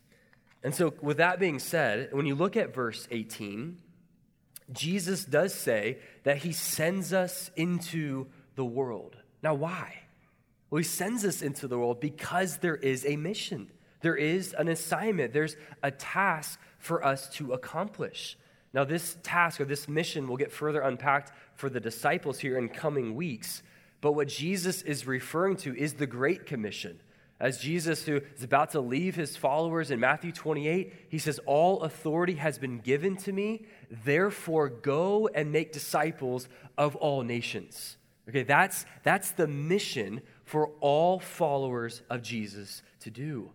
And 0.62 0.74
so, 0.74 0.92
with 1.00 1.16
that 1.16 1.40
being 1.40 1.58
said, 1.58 2.12
when 2.12 2.26
you 2.26 2.34
look 2.34 2.56
at 2.56 2.74
verse 2.74 3.08
18, 3.10 3.78
Jesus 4.72 5.24
does 5.24 5.54
say 5.54 5.98
that 6.24 6.38
he 6.38 6.52
sends 6.52 7.12
us 7.12 7.50
into 7.56 8.26
the 8.54 8.64
world. 8.64 9.16
Now, 9.42 9.54
why? 9.54 10.02
Well, 10.72 10.78
he 10.78 10.84
sends 10.84 11.26
us 11.26 11.42
into 11.42 11.68
the 11.68 11.76
world 11.76 12.00
because 12.00 12.56
there 12.56 12.76
is 12.76 13.04
a 13.04 13.16
mission, 13.16 13.70
there 14.00 14.16
is 14.16 14.54
an 14.56 14.68
assignment, 14.68 15.34
there's 15.34 15.54
a 15.82 15.90
task 15.90 16.58
for 16.78 17.04
us 17.04 17.28
to 17.34 17.52
accomplish. 17.52 18.38
Now, 18.72 18.84
this 18.84 19.18
task 19.22 19.60
or 19.60 19.66
this 19.66 19.86
mission 19.86 20.26
will 20.26 20.38
get 20.38 20.50
further 20.50 20.80
unpacked 20.80 21.30
for 21.56 21.68
the 21.68 21.78
disciples 21.78 22.38
here 22.38 22.56
in 22.56 22.70
coming 22.70 23.14
weeks. 23.14 23.62
But 24.00 24.12
what 24.12 24.28
Jesus 24.28 24.80
is 24.80 25.06
referring 25.06 25.56
to 25.58 25.76
is 25.76 25.92
the 25.92 26.06
Great 26.06 26.46
Commission. 26.46 27.02
As 27.38 27.58
Jesus, 27.58 28.06
who 28.06 28.22
is 28.34 28.42
about 28.42 28.70
to 28.70 28.80
leave 28.80 29.14
his 29.14 29.36
followers 29.36 29.90
in 29.90 30.00
Matthew 30.00 30.32
28, 30.32 30.94
he 31.10 31.18
says, 31.18 31.38
All 31.44 31.82
authority 31.82 32.36
has 32.36 32.58
been 32.58 32.78
given 32.78 33.18
to 33.18 33.32
me, 33.32 33.66
therefore 33.90 34.70
go 34.70 35.28
and 35.34 35.52
make 35.52 35.70
disciples 35.70 36.48
of 36.78 36.96
all 36.96 37.20
nations. 37.20 37.98
Okay, 38.32 38.44
that's, 38.44 38.86
that's 39.02 39.32
the 39.32 39.46
mission 39.46 40.22
for 40.44 40.70
all 40.80 41.20
followers 41.20 42.00
of 42.08 42.22
Jesus 42.22 42.82
to 43.00 43.10
do. 43.10 43.50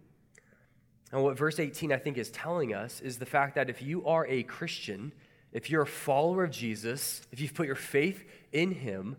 And 1.12 1.24
what 1.24 1.36
verse 1.36 1.60
18, 1.60 1.92
I 1.92 1.98
think, 1.98 2.20
is 2.20 2.30
telling 2.30 2.76
us 2.76 3.02
is 3.02 3.18
the 3.18 3.26
fact 3.26 3.56
that 3.56 3.72
if 3.72 3.82
you 3.82 4.06
are 4.06 4.28
a 4.28 4.44
Christian, 4.44 5.14
if 5.52 5.72
you're 5.72 5.82
a 5.82 5.88
follower 5.88 6.44
of 6.44 6.52
Jesus, 6.52 7.24
if 7.32 7.40
you've 7.40 7.56
put 7.56 7.66
your 7.66 7.76
faith 7.76 8.24
in 8.52 8.70
him, 8.70 9.16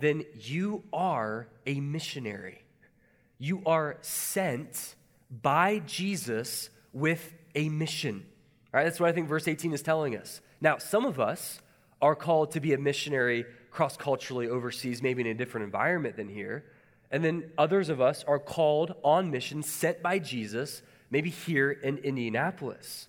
then 0.00 0.24
you 0.34 0.82
are 0.92 1.46
a 1.66 1.78
missionary. 1.78 2.64
You 3.38 3.62
are 3.64 3.98
sent 4.00 4.96
by 5.30 5.82
Jesus 5.86 6.68
with 6.92 7.32
a 7.54 7.68
mission. 7.68 8.26
All 8.74 8.78
right, 8.78 8.84
that's 8.84 8.98
what 8.98 9.08
I 9.08 9.12
think 9.12 9.28
verse 9.28 9.46
18 9.46 9.72
is 9.72 9.82
telling 9.82 10.16
us. 10.16 10.40
Now, 10.60 10.78
some 10.78 11.04
of 11.04 11.20
us 11.20 11.60
are 12.02 12.16
called 12.16 12.50
to 12.52 12.60
be 12.60 12.72
a 12.72 12.78
missionary 12.78 13.46
cross 13.76 13.94
culturally 13.94 14.48
overseas, 14.48 15.02
maybe 15.02 15.20
in 15.20 15.26
a 15.26 15.34
different 15.34 15.64
environment 15.64 16.16
than 16.16 16.30
here. 16.30 16.64
And 17.10 17.22
then 17.22 17.50
others 17.58 17.90
of 17.90 18.00
us 18.00 18.24
are 18.24 18.38
called 18.38 18.94
on 19.04 19.30
mission, 19.30 19.62
sent 19.62 20.02
by 20.02 20.18
Jesus 20.18 20.80
maybe 21.10 21.28
here 21.28 21.70
in 21.70 21.98
Indianapolis. 21.98 23.08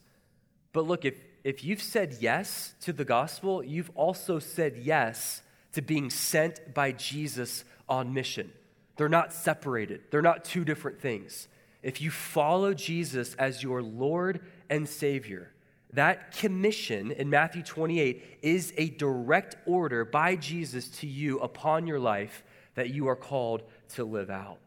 But 0.74 0.86
look, 0.86 1.06
if, 1.06 1.16
if 1.46 1.64
you've 1.64 1.82
said 1.82 2.18
yes 2.20 2.74
to 2.82 2.92
the 2.92 3.06
gospel, 3.06 3.64
you've 3.64 3.92
also 3.96 4.40
said 4.40 4.76
yes 4.76 5.42
to 5.72 5.82
being 5.82 6.10
sent 6.10 6.74
by 6.74 6.92
Jesus 6.92 7.64
on 7.88 8.14
mission. 8.14 8.52
They're 8.98 9.08
not 9.08 9.32
separated, 9.32 10.02
they're 10.12 10.22
not 10.22 10.44
two 10.44 10.66
different 10.66 11.00
things. 11.00 11.48
If 11.82 12.02
you 12.02 12.12
follow 12.12 12.74
Jesus 12.74 13.36
as 13.36 13.64
your 13.64 13.82
Lord 13.82 14.42
and 14.70 14.90
Savior, 14.90 15.54
that 15.94 16.36
commission 16.38 17.12
in 17.12 17.30
Matthew 17.30 17.64
28 17.64 18.40
is 18.42 18.74
a 18.78 18.90
direct 18.90 19.56
order 19.66 20.04
by 20.04 20.36
Jesus 20.36 20.90
to 21.00 21.08
you 21.08 21.40
upon 21.40 21.88
your 21.88 22.00
life 22.00 22.44
that 22.76 22.90
you 22.90 23.08
are 23.08 23.16
called 23.16 23.64
to 23.96 24.04
live 24.04 24.30
out. 24.30 24.60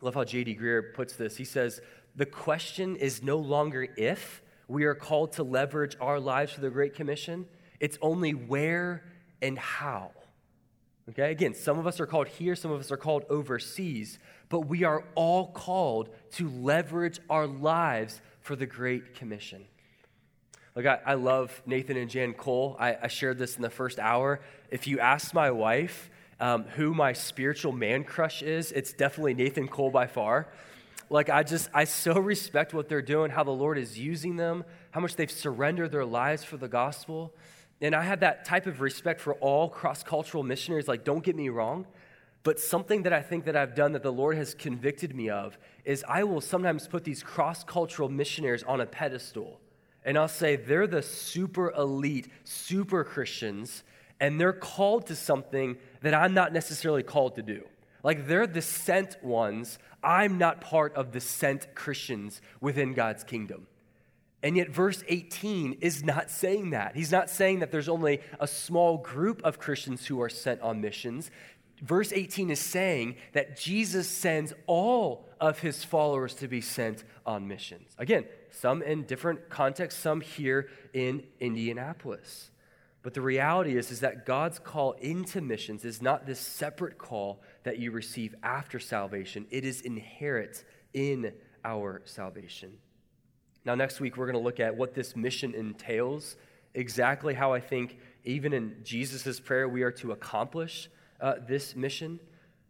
I 0.00 0.04
love 0.04 0.14
how 0.14 0.24
J.D. 0.24 0.56
Greear 0.56 0.92
puts 0.92 1.14
this. 1.16 1.36
He 1.36 1.44
says, 1.44 1.80
the 2.16 2.26
question 2.26 2.96
is 2.96 3.22
no 3.22 3.38
longer 3.38 3.86
if 3.96 4.42
we 4.68 4.84
are 4.84 4.94
called 4.94 5.32
to 5.32 5.42
leverage 5.42 5.96
our 6.00 6.18
lives 6.20 6.52
for 6.52 6.60
the 6.60 6.70
Great 6.70 6.94
Commission, 6.94 7.46
it's 7.80 7.98
only 8.02 8.32
where 8.32 9.04
and 9.40 9.58
how. 9.58 10.10
Okay, 11.10 11.30
again, 11.30 11.54
some 11.54 11.78
of 11.78 11.86
us 11.86 12.00
are 12.00 12.06
called 12.06 12.28
here, 12.28 12.56
some 12.56 12.70
of 12.70 12.80
us 12.80 12.90
are 12.90 12.96
called 12.96 13.24
overseas, 13.28 14.18
but 14.48 14.60
we 14.60 14.84
are 14.84 15.04
all 15.14 15.52
called 15.52 16.08
to 16.32 16.48
leverage 16.48 17.20
our 17.28 17.46
lives 17.46 18.20
for 18.40 18.56
the 18.56 18.66
Great 18.66 19.14
Commission. 19.14 19.64
Look, 20.76 20.86
I, 20.86 20.98
I 21.06 21.14
love 21.14 21.62
Nathan 21.66 21.96
and 21.96 22.10
Jan 22.10 22.32
Cole. 22.32 22.76
I, 22.80 22.96
I, 23.02 23.06
shared 23.06 23.38
this 23.38 23.54
in 23.54 23.62
the 23.62 23.70
first 23.70 24.00
hour. 24.00 24.40
If 24.70 24.88
you 24.88 24.98
ask 24.98 25.32
my 25.32 25.52
wife 25.52 26.10
um, 26.40 26.64
who 26.64 26.92
my 26.92 27.12
spiritual 27.12 27.70
man 27.70 28.02
crush 28.02 28.42
is, 28.42 28.72
it's 28.72 28.92
definitely 28.92 29.34
Nathan 29.34 29.68
Cole 29.68 29.90
by 29.90 30.08
far. 30.08 30.48
Like, 31.10 31.30
I 31.30 31.44
just, 31.44 31.70
I 31.72 31.84
so 31.84 32.14
respect 32.18 32.74
what 32.74 32.88
they're 32.88 33.02
doing, 33.02 33.30
how 33.30 33.44
the 33.44 33.52
Lord 33.52 33.78
is 33.78 33.96
using 33.96 34.34
them, 34.34 34.64
how 34.90 34.98
much 34.98 35.14
they've 35.14 35.30
surrendered 35.30 35.92
their 35.92 36.04
lives 36.04 36.42
for 36.42 36.56
the 36.56 36.66
gospel. 36.66 37.32
And 37.80 37.94
I 37.94 38.02
have 38.02 38.20
that 38.20 38.44
type 38.44 38.66
of 38.66 38.80
respect 38.80 39.20
for 39.20 39.34
all 39.34 39.68
cross 39.68 40.02
cultural 40.02 40.42
missionaries. 40.42 40.88
Like, 40.88 41.04
don't 41.04 41.22
get 41.22 41.36
me 41.36 41.50
wrong. 41.50 41.86
But 42.42 42.58
something 42.58 43.04
that 43.04 43.12
I 43.12 43.22
think 43.22 43.44
that 43.44 43.54
I've 43.54 43.76
done 43.76 43.92
that 43.92 44.02
the 44.02 44.12
Lord 44.12 44.36
has 44.36 44.54
convicted 44.54 45.14
me 45.14 45.30
of 45.30 45.56
is 45.84 46.04
I 46.08 46.24
will 46.24 46.40
sometimes 46.40 46.88
put 46.88 47.04
these 47.04 47.22
cross 47.22 47.62
cultural 47.62 48.08
missionaries 48.08 48.64
on 48.64 48.80
a 48.80 48.86
pedestal. 48.86 49.60
And 50.04 50.18
I'll 50.18 50.28
say 50.28 50.56
they're 50.56 50.86
the 50.86 51.02
super 51.02 51.70
elite, 51.70 52.28
super 52.44 53.04
Christians, 53.04 53.82
and 54.20 54.40
they're 54.40 54.52
called 54.52 55.06
to 55.06 55.16
something 55.16 55.76
that 56.02 56.14
I'm 56.14 56.34
not 56.34 56.52
necessarily 56.52 57.02
called 57.02 57.36
to 57.36 57.42
do. 57.42 57.64
Like 58.02 58.26
they're 58.26 58.46
the 58.46 58.62
sent 58.62 59.22
ones. 59.24 59.78
I'm 60.02 60.36
not 60.36 60.60
part 60.60 60.94
of 60.94 61.12
the 61.12 61.20
sent 61.20 61.74
Christians 61.74 62.42
within 62.60 62.92
God's 62.92 63.24
kingdom. 63.24 63.66
And 64.42 64.58
yet, 64.58 64.68
verse 64.68 65.02
18 65.08 65.78
is 65.80 66.04
not 66.04 66.30
saying 66.30 66.70
that. 66.70 66.94
He's 66.94 67.10
not 67.10 67.30
saying 67.30 67.60
that 67.60 67.72
there's 67.72 67.88
only 67.88 68.20
a 68.38 68.46
small 68.46 68.98
group 68.98 69.40
of 69.42 69.58
Christians 69.58 70.04
who 70.04 70.20
are 70.20 70.28
sent 70.28 70.60
on 70.60 70.82
missions. 70.82 71.30
Verse 71.80 72.12
18 72.12 72.50
is 72.50 72.60
saying 72.60 73.16
that 73.32 73.58
Jesus 73.58 74.06
sends 74.06 74.52
all 74.66 75.26
of 75.44 75.58
his 75.58 75.84
followers 75.84 76.34
to 76.34 76.48
be 76.48 76.60
sent 76.60 77.04
on 77.26 77.46
missions. 77.46 77.90
Again, 77.98 78.24
some 78.50 78.82
in 78.82 79.04
different 79.04 79.50
contexts, 79.50 80.00
some 80.00 80.20
here 80.20 80.68
in 80.94 81.24
Indianapolis. 81.38 82.50
But 83.02 83.12
the 83.12 83.20
reality 83.20 83.76
is, 83.76 83.90
is 83.90 84.00
that 84.00 84.24
God's 84.24 84.58
call 84.58 84.92
into 84.92 85.42
missions 85.42 85.84
is 85.84 86.00
not 86.00 86.24
this 86.24 86.40
separate 86.40 86.96
call 86.96 87.42
that 87.64 87.78
you 87.78 87.90
receive 87.90 88.34
after 88.42 88.78
salvation. 88.78 89.46
It 89.50 89.66
is 89.66 89.82
inherent 89.82 90.64
in 90.94 91.34
our 91.62 92.00
salvation. 92.06 92.78
Now, 93.66 93.74
next 93.74 94.00
week, 94.00 94.16
we're 94.16 94.26
going 94.26 94.38
to 94.38 94.44
look 94.44 94.60
at 94.60 94.74
what 94.74 94.94
this 94.94 95.14
mission 95.14 95.54
entails, 95.54 96.36
exactly 96.72 97.34
how 97.34 97.52
I 97.52 97.60
think, 97.60 97.98
even 98.24 98.54
in 98.54 98.76
Jesus' 98.82 99.40
prayer, 99.40 99.68
we 99.68 99.82
are 99.82 99.92
to 99.92 100.12
accomplish 100.12 100.88
uh, 101.20 101.34
this 101.46 101.76
mission. 101.76 102.18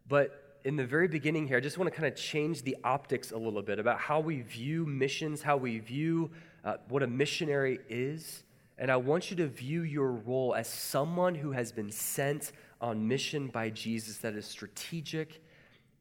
But 0.08 0.43
in 0.64 0.76
the 0.76 0.86
very 0.86 1.08
beginning 1.08 1.46
here, 1.46 1.58
I 1.58 1.60
just 1.60 1.76
want 1.76 1.92
to 1.92 1.96
kind 1.96 2.10
of 2.10 2.18
change 2.18 2.62
the 2.62 2.76
optics 2.84 3.32
a 3.32 3.36
little 3.36 3.62
bit 3.62 3.78
about 3.78 3.98
how 3.98 4.20
we 4.20 4.40
view 4.40 4.86
missions, 4.86 5.42
how 5.42 5.58
we 5.58 5.78
view 5.78 6.30
uh, 6.64 6.76
what 6.88 7.02
a 7.02 7.06
missionary 7.06 7.80
is. 7.88 8.42
And 8.78 8.90
I 8.90 8.96
want 8.96 9.30
you 9.30 9.36
to 9.36 9.46
view 9.46 9.82
your 9.82 10.10
role 10.10 10.54
as 10.54 10.66
someone 10.66 11.34
who 11.34 11.52
has 11.52 11.70
been 11.70 11.92
sent 11.92 12.52
on 12.80 13.06
mission 13.06 13.48
by 13.48 13.70
Jesus 13.70 14.16
that 14.18 14.34
is 14.34 14.46
strategic 14.46 15.42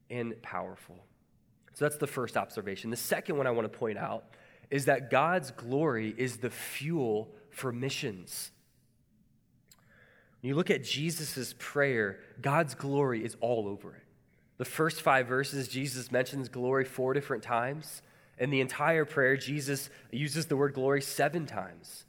and 0.08 0.40
powerful. 0.42 0.96
So 1.74 1.84
that's 1.84 1.98
the 1.98 2.06
first 2.06 2.36
observation. 2.36 2.90
The 2.90 2.96
second 2.96 3.36
one 3.36 3.46
I 3.46 3.50
want 3.50 3.70
to 3.70 3.78
point 3.78 3.98
out 3.98 4.24
is 4.70 4.86
that 4.86 5.10
God's 5.10 5.50
glory 5.50 6.14
is 6.16 6.38
the 6.38 6.50
fuel 6.50 7.34
for 7.50 7.70
missions. 7.70 8.50
When 10.40 10.48
you 10.48 10.54
look 10.54 10.70
at 10.70 10.84
Jesus' 10.84 11.54
prayer, 11.58 12.18
God's 12.40 12.74
glory 12.74 13.24
is 13.24 13.36
all 13.40 13.68
over 13.68 13.94
it. 13.94 14.03
The 14.64 14.70
first 14.70 15.02
five 15.02 15.26
verses, 15.26 15.68
Jesus 15.68 16.10
mentions 16.10 16.48
glory 16.48 16.86
four 16.86 17.12
different 17.12 17.42
times. 17.42 18.00
In 18.38 18.48
the 18.48 18.62
entire 18.62 19.04
prayer, 19.04 19.36
Jesus 19.36 19.90
uses 20.10 20.46
the 20.46 20.56
word 20.56 20.72
glory 20.72 21.02
seven 21.02 21.44
times. 21.44 22.06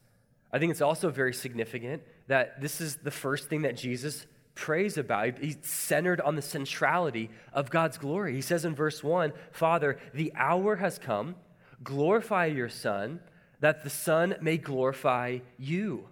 I 0.53 0.59
think 0.59 0.71
it's 0.71 0.79
also 0.79 1.09
very 1.09 1.33
significant 1.33 2.01
that 2.27 2.61
this 2.61 2.79
is 2.79 2.95
the 2.95 3.11
first 3.11 3.49
thing 3.49 3.63
that 3.63 3.75
Jesus 3.75 4.25
prays 4.53 4.97
about. 4.97 5.37
He's 5.39 5.57
centered 5.63 6.21
on 6.21 6.37
the 6.37 6.41
centrality 6.41 7.29
of 7.51 7.69
God's 7.69 7.97
glory. 7.97 8.33
He 8.35 8.41
says 8.41 8.63
in 8.63 8.73
verse 8.73 9.03
1 9.03 9.33
Father, 9.51 9.97
the 10.13 10.31
hour 10.33 10.77
has 10.77 10.97
come, 10.97 11.35
glorify 11.83 12.45
your 12.45 12.69
Son, 12.69 13.19
that 13.59 13.83
the 13.83 13.89
Son 13.89 14.33
may 14.39 14.57
glorify 14.57 15.39
you. 15.57 16.07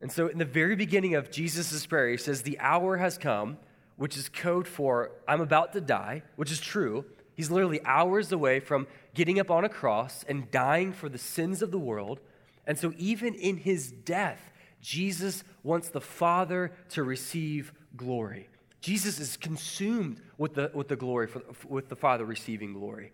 And 0.00 0.10
so, 0.10 0.26
in 0.26 0.38
the 0.38 0.44
very 0.44 0.74
beginning 0.74 1.14
of 1.14 1.30
Jesus' 1.30 1.86
prayer, 1.86 2.08
he 2.08 2.16
says, 2.16 2.42
The 2.42 2.58
hour 2.58 2.96
has 2.96 3.16
come, 3.16 3.58
which 3.96 4.16
is 4.16 4.28
code 4.28 4.68
for 4.68 5.12
I'm 5.26 5.40
about 5.40 5.72
to 5.72 5.80
die, 5.80 6.22
which 6.36 6.50
is 6.50 6.60
true. 6.60 7.04
He's 7.34 7.50
literally 7.50 7.84
hours 7.84 8.32
away 8.32 8.60
from 8.60 8.86
getting 9.14 9.38
up 9.38 9.50
on 9.50 9.64
a 9.64 9.68
cross 9.68 10.24
and 10.28 10.50
dying 10.50 10.92
for 10.92 11.08
the 11.08 11.18
sins 11.18 11.62
of 11.62 11.70
the 11.70 11.78
world. 11.78 12.20
And 12.66 12.78
so, 12.78 12.92
even 12.96 13.34
in 13.34 13.58
his 13.58 13.92
death, 13.92 14.40
Jesus 14.80 15.44
wants 15.62 15.88
the 15.88 16.00
Father 16.00 16.72
to 16.90 17.02
receive 17.02 17.72
glory. 17.96 18.48
Jesus 18.80 19.18
is 19.18 19.36
consumed 19.36 20.20
with 20.38 20.54
the, 20.54 20.70
with 20.72 20.88
the 20.88 20.96
glory, 20.96 21.26
for, 21.26 21.42
with 21.68 21.88
the 21.88 21.96
Father 21.96 22.24
receiving 22.24 22.72
glory. 22.72 23.12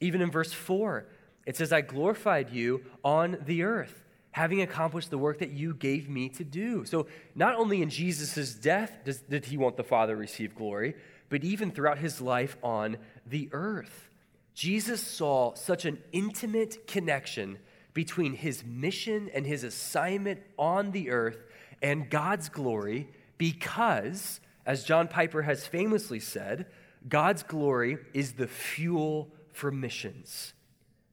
Even 0.00 0.20
in 0.20 0.30
verse 0.30 0.52
4, 0.52 1.06
it 1.46 1.56
says, 1.56 1.72
I 1.72 1.80
glorified 1.80 2.50
you 2.50 2.84
on 3.02 3.38
the 3.44 3.62
earth, 3.62 4.03
having 4.34 4.62
accomplished 4.62 5.10
the 5.10 5.18
work 5.18 5.38
that 5.38 5.52
you 5.52 5.72
gave 5.74 6.08
me 6.08 6.28
to 6.28 6.42
do. 6.42 6.84
So, 6.84 7.06
not 7.36 7.54
only 7.54 7.82
in 7.82 7.88
Jesus' 7.88 8.52
death 8.52 8.98
does, 9.04 9.18
did 9.20 9.44
he 9.44 9.56
want 9.56 9.76
the 9.76 9.84
Father 9.84 10.16
receive 10.16 10.56
glory, 10.56 10.96
but 11.28 11.44
even 11.44 11.70
throughout 11.70 11.98
his 11.98 12.20
life 12.20 12.56
on 12.60 12.96
the 13.24 13.48
earth. 13.52 14.10
Jesus 14.52 15.00
saw 15.00 15.54
such 15.54 15.84
an 15.84 16.02
intimate 16.10 16.88
connection 16.88 17.58
between 17.92 18.32
his 18.32 18.64
mission 18.64 19.30
and 19.32 19.46
his 19.46 19.62
assignment 19.62 20.40
on 20.58 20.90
the 20.90 21.10
earth 21.10 21.38
and 21.80 22.10
God's 22.10 22.48
glory 22.48 23.08
because, 23.38 24.40
as 24.66 24.82
John 24.82 25.06
Piper 25.06 25.42
has 25.42 25.64
famously 25.64 26.18
said, 26.18 26.66
God's 27.08 27.44
glory 27.44 27.98
is 28.12 28.32
the 28.32 28.48
fuel 28.48 29.30
for 29.52 29.70
missions. 29.70 30.54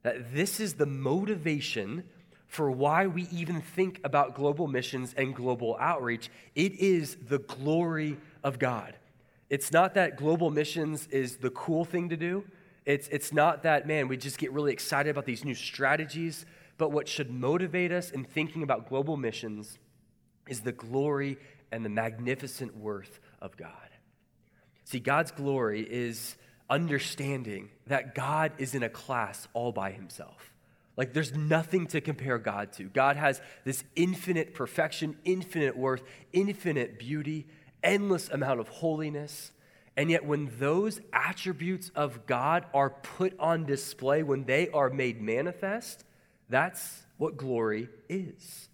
That 0.01 0.33
this 0.33 0.59
is 0.59 0.73
the 0.73 0.87
motivation 0.87 2.05
for 2.51 2.69
why 2.69 3.07
we 3.07 3.29
even 3.31 3.61
think 3.61 4.01
about 4.03 4.35
global 4.35 4.67
missions 4.67 5.13
and 5.15 5.33
global 5.33 5.77
outreach. 5.79 6.29
It 6.53 6.73
is 6.73 7.15
the 7.29 7.39
glory 7.39 8.17
of 8.43 8.59
God. 8.59 8.97
It's 9.49 9.71
not 9.71 9.93
that 9.93 10.17
global 10.17 10.49
missions 10.49 11.07
is 11.11 11.37
the 11.37 11.49
cool 11.51 11.85
thing 11.85 12.09
to 12.09 12.17
do. 12.17 12.43
It's, 12.85 13.07
it's 13.07 13.31
not 13.31 13.63
that, 13.63 13.87
man, 13.87 14.09
we 14.09 14.17
just 14.17 14.37
get 14.37 14.51
really 14.51 14.73
excited 14.73 15.11
about 15.11 15.23
these 15.23 15.45
new 15.45 15.55
strategies. 15.55 16.45
But 16.77 16.91
what 16.91 17.07
should 17.07 17.31
motivate 17.31 17.93
us 17.93 18.11
in 18.11 18.25
thinking 18.25 18.63
about 18.63 18.89
global 18.89 19.15
missions 19.15 19.79
is 20.49 20.59
the 20.59 20.73
glory 20.73 21.37
and 21.71 21.85
the 21.85 21.89
magnificent 21.89 22.75
worth 22.75 23.21
of 23.41 23.55
God. 23.55 23.69
See, 24.83 24.99
God's 24.99 25.31
glory 25.31 25.87
is 25.89 26.35
understanding 26.69 27.69
that 27.87 28.13
God 28.13 28.51
is 28.57 28.75
in 28.75 28.83
a 28.83 28.89
class 28.89 29.47
all 29.53 29.71
by 29.71 29.91
himself. 29.91 30.51
Like 30.97 31.13
there's 31.13 31.33
nothing 31.33 31.87
to 31.87 32.01
compare 32.01 32.37
God 32.37 32.73
to. 32.73 32.83
God 32.83 33.15
has 33.17 33.41
this 33.63 33.83
infinite 33.95 34.53
perfection, 34.53 35.17
infinite 35.23 35.77
worth, 35.77 36.03
infinite 36.33 36.99
beauty, 36.99 37.47
endless 37.83 38.29
amount 38.29 38.59
of 38.59 38.67
holiness. 38.67 39.51
And 39.97 40.09
yet, 40.09 40.25
when 40.25 40.51
those 40.57 41.01
attributes 41.11 41.91
of 41.95 42.25
God 42.25 42.65
are 42.73 42.89
put 42.89 43.37
on 43.39 43.65
display, 43.65 44.23
when 44.23 44.45
they 44.45 44.69
are 44.69 44.89
made 44.89 45.21
manifest, 45.21 46.05
that's 46.49 47.03
what 47.17 47.37
glory 47.37 47.89
is. 48.07 48.69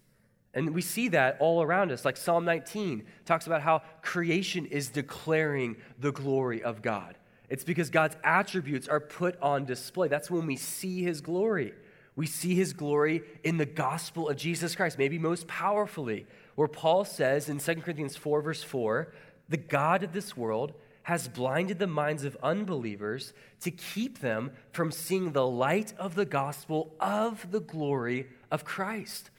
And 0.54 0.74
we 0.74 0.80
see 0.80 1.08
that 1.08 1.36
all 1.40 1.62
around 1.62 1.92
us. 1.92 2.04
Like 2.04 2.16
Psalm 2.16 2.44
19 2.44 3.04
talks 3.24 3.46
about 3.46 3.62
how 3.62 3.82
creation 4.02 4.66
is 4.66 4.88
declaring 4.88 5.76
the 5.98 6.12
glory 6.12 6.62
of 6.62 6.82
God. 6.82 7.16
It's 7.48 7.64
because 7.64 7.90
God's 7.90 8.16
attributes 8.24 8.88
are 8.88 9.00
put 9.00 9.40
on 9.40 9.64
display. 9.64 10.08
That's 10.08 10.30
when 10.30 10.46
we 10.46 10.56
see 10.56 11.02
his 11.02 11.20
glory. 11.20 11.74
We 12.18 12.26
see 12.26 12.56
his 12.56 12.72
glory 12.72 13.22
in 13.44 13.58
the 13.58 13.64
gospel 13.64 14.28
of 14.28 14.36
Jesus 14.36 14.74
Christ, 14.74 14.98
maybe 14.98 15.20
most 15.20 15.46
powerfully, 15.46 16.26
where 16.56 16.66
Paul 16.66 17.04
says 17.04 17.48
in 17.48 17.58
2 17.58 17.76
Corinthians 17.76 18.16
4, 18.16 18.42
verse 18.42 18.64
4, 18.64 19.12
the 19.48 19.56
God 19.56 20.02
of 20.02 20.12
this 20.12 20.36
world 20.36 20.72
has 21.04 21.28
blinded 21.28 21.78
the 21.78 21.86
minds 21.86 22.24
of 22.24 22.36
unbelievers 22.42 23.34
to 23.60 23.70
keep 23.70 24.18
them 24.18 24.50
from 24.72 24.90
seeing 24.90 25.30
the 25.30 25.46
light 25.46 25.94
of 25.96 26.16
the 26.16 26.24
gospel 26.24 26.92
of 26.98 27.52
the 27.52 27.60
glory 27.60 28.26
of 28.50 28.64
Christ. 28.64 29.30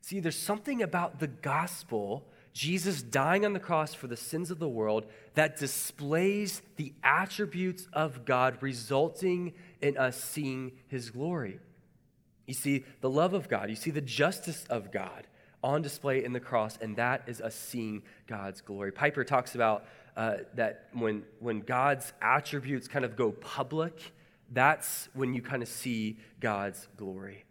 See, 0.00 0.20
there's 0.20 0.38
something 0.38 0.80
about 0.80 1.18
the 1.18 1.26
gospel, 1.26 2.24
Jesus 2.52 3.02
dying 3.02 3.44
on 3.44 3.52
the 3.52 3.58
cross 3.58 3.94
for 3.94 4.06
the 4.06 4.16
sins 4.16 4.52
of 4.52 4.60
the 4.60 4.68
world, 4.68 5.06
that 5.34 5.56
displays 5.58 6.62
the 6.76 6.92
attributes 7.02 7.88
of 7.92 8.24
God, 8.24 8.58
resulting 8.60 9.54
in 9.80 9.96
us 9.98 10.22
seeing 10.22 10.70
his 10.86 11.10
glory. 11.10 11.58
You 12.46 12.54
see 12.54 12.84
the 13.00 13.10
love 13.10 13.34
of 13.34 13.48
God, 13.48 13.70
you 13.70 13.76
see 13.76 13.90
the 13.90 14.00
justice 14.00 14.64
of 14.68 14.90
God 14.90 15.26
on 15.62 15.80
display 15.80 16.24
in 16.24 16.32
the 16.32 16.40
cross, 16.40 16.76
and 16.80 16.96
that 16.96 17.22
is 17.26 17.40
us 17.40 17.54
seeing 17.54 18.02
God's 18.26 18.60
glory. 18.60 18.90
Piper 18.90 19.22
talks 19.22 19.54
about 19.54 19.84
uh, 20.16 20.38
that 20.54 20.88
when, 20.92 21.22
when 21.38 21.60
God's 21.60 22.12
attributes 22.20 22.88
kind 22.88 23.04
of 23.04 23.16
go 23.16 23.30
public, 23.30 24.12
that's 24.50 25.08
when 25.14 25.34
you 25.34 25.40
kind 25.40 25.62
of 25.62 25.68
see 25.68 26.18
God's 26.40 26.88
glory. 26.96 27.44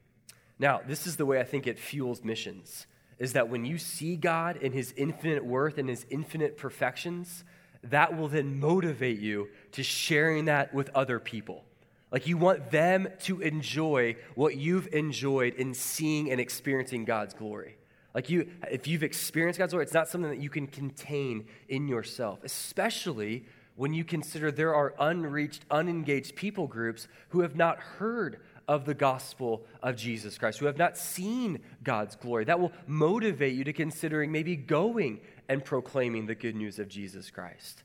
Now, 0.60 0.81
this 0.86 1.07
is 1.07 1.15
the 1.15 1.25
way 1.25 1.39
I 1.39 1.43
think 1.43 1.65
it 1.65 1.79
fuels 1.79 2.24
missions 2.24 2.86
is 3.17 3.33
that 3.33 3.50
when 3.50 3.65
you 3.65 3.77
see 3.77 4.15
God 4.15 4.57
in 4.57 4.71
his 4.71 4.93
infinite 4.98 5.45
worth 5.45 5.77
and 5.77 5.88
his 5.88 6.05
infinite 6.10 6.57
perfections, 6.57 7.43
that 7.83 8.17
will 8.17 8.27
then 8.27 8.60
motivate 8.60 9.19
you 9.19 9.48
to 9.74 9.83
sharing 9.83 10.45
that 10.45 10.73
with 10.73 10.89
other 10.95 11.19
people. 11.19 11.63
Like 12.12 12.28
you 12.28 12.38
want 12.38 12.71
them 12.71 13.08
to 13.21 13.41
enjoy 13.41 14.17
what 14.36 14.58
you've 14.58 14.93
enjoyed 14.93 15.54
in 15.56 15.74
seeing 15.74 16.30
and 16.30 16.41
experiencing 16.41 17.06
God's 17.06 17.34
glory. 17.34 17.78
Like 18.13 18.30
you 18.30 18.50
if 18.69 18.88
you've 18.88 19.04
experienced 19.04 19.58
God's 19.58 19.71
glory, 19.71 19.86
it's 19.86 19.93
not 19.93 20.10
something 20.10 20.30
that 20.30 20.41
you 20.41 20.50
can 20.50 20.67
contain 20.67 21.45
in 21.69 21.88
yourself, 21.88 22.43
especially 22.43 23.45
when 23.76 23.93
you 23.93 24.04
consider 24.04 24.52
there 24.52 24.76
are 24.76 24.93
unreached, 25.00 25.65
unengaged 25.71 26.36
people 26.36 26.67
groups 26.67 27.08
who 27.30 27.41
have 27.41 27.56
not 27.56 27.80
heard 27.80 28.41
of 28.67 28.86
the 28.86 28.93
gospel 28.93 29.65
of 29.82 29.95
Jesus 29.95 30.38
Christ, 30.38 30.60
who 30.60 30.65
have 30.65 30.78
not 30.78 30.97
seen 30.97 31.60
God's 31.84 32.15
glory. 32.15 32.45
That 32.45 32.60
will 32.60 32.74
motivate 32.86 33.56
you 33.56 33.63
to 33.63 33.74
considering 33.74 34.32
maybe 34.32 34.56
going 34.56 35.21
and 35.50 35.63
proclaiming 35.63 36.26
the 36.26 36.36
good 36.36 36.56
news 36.56 36.80
of 36.80 36.89
Jesus 36.89 37.32
Christ. 37.32 37.84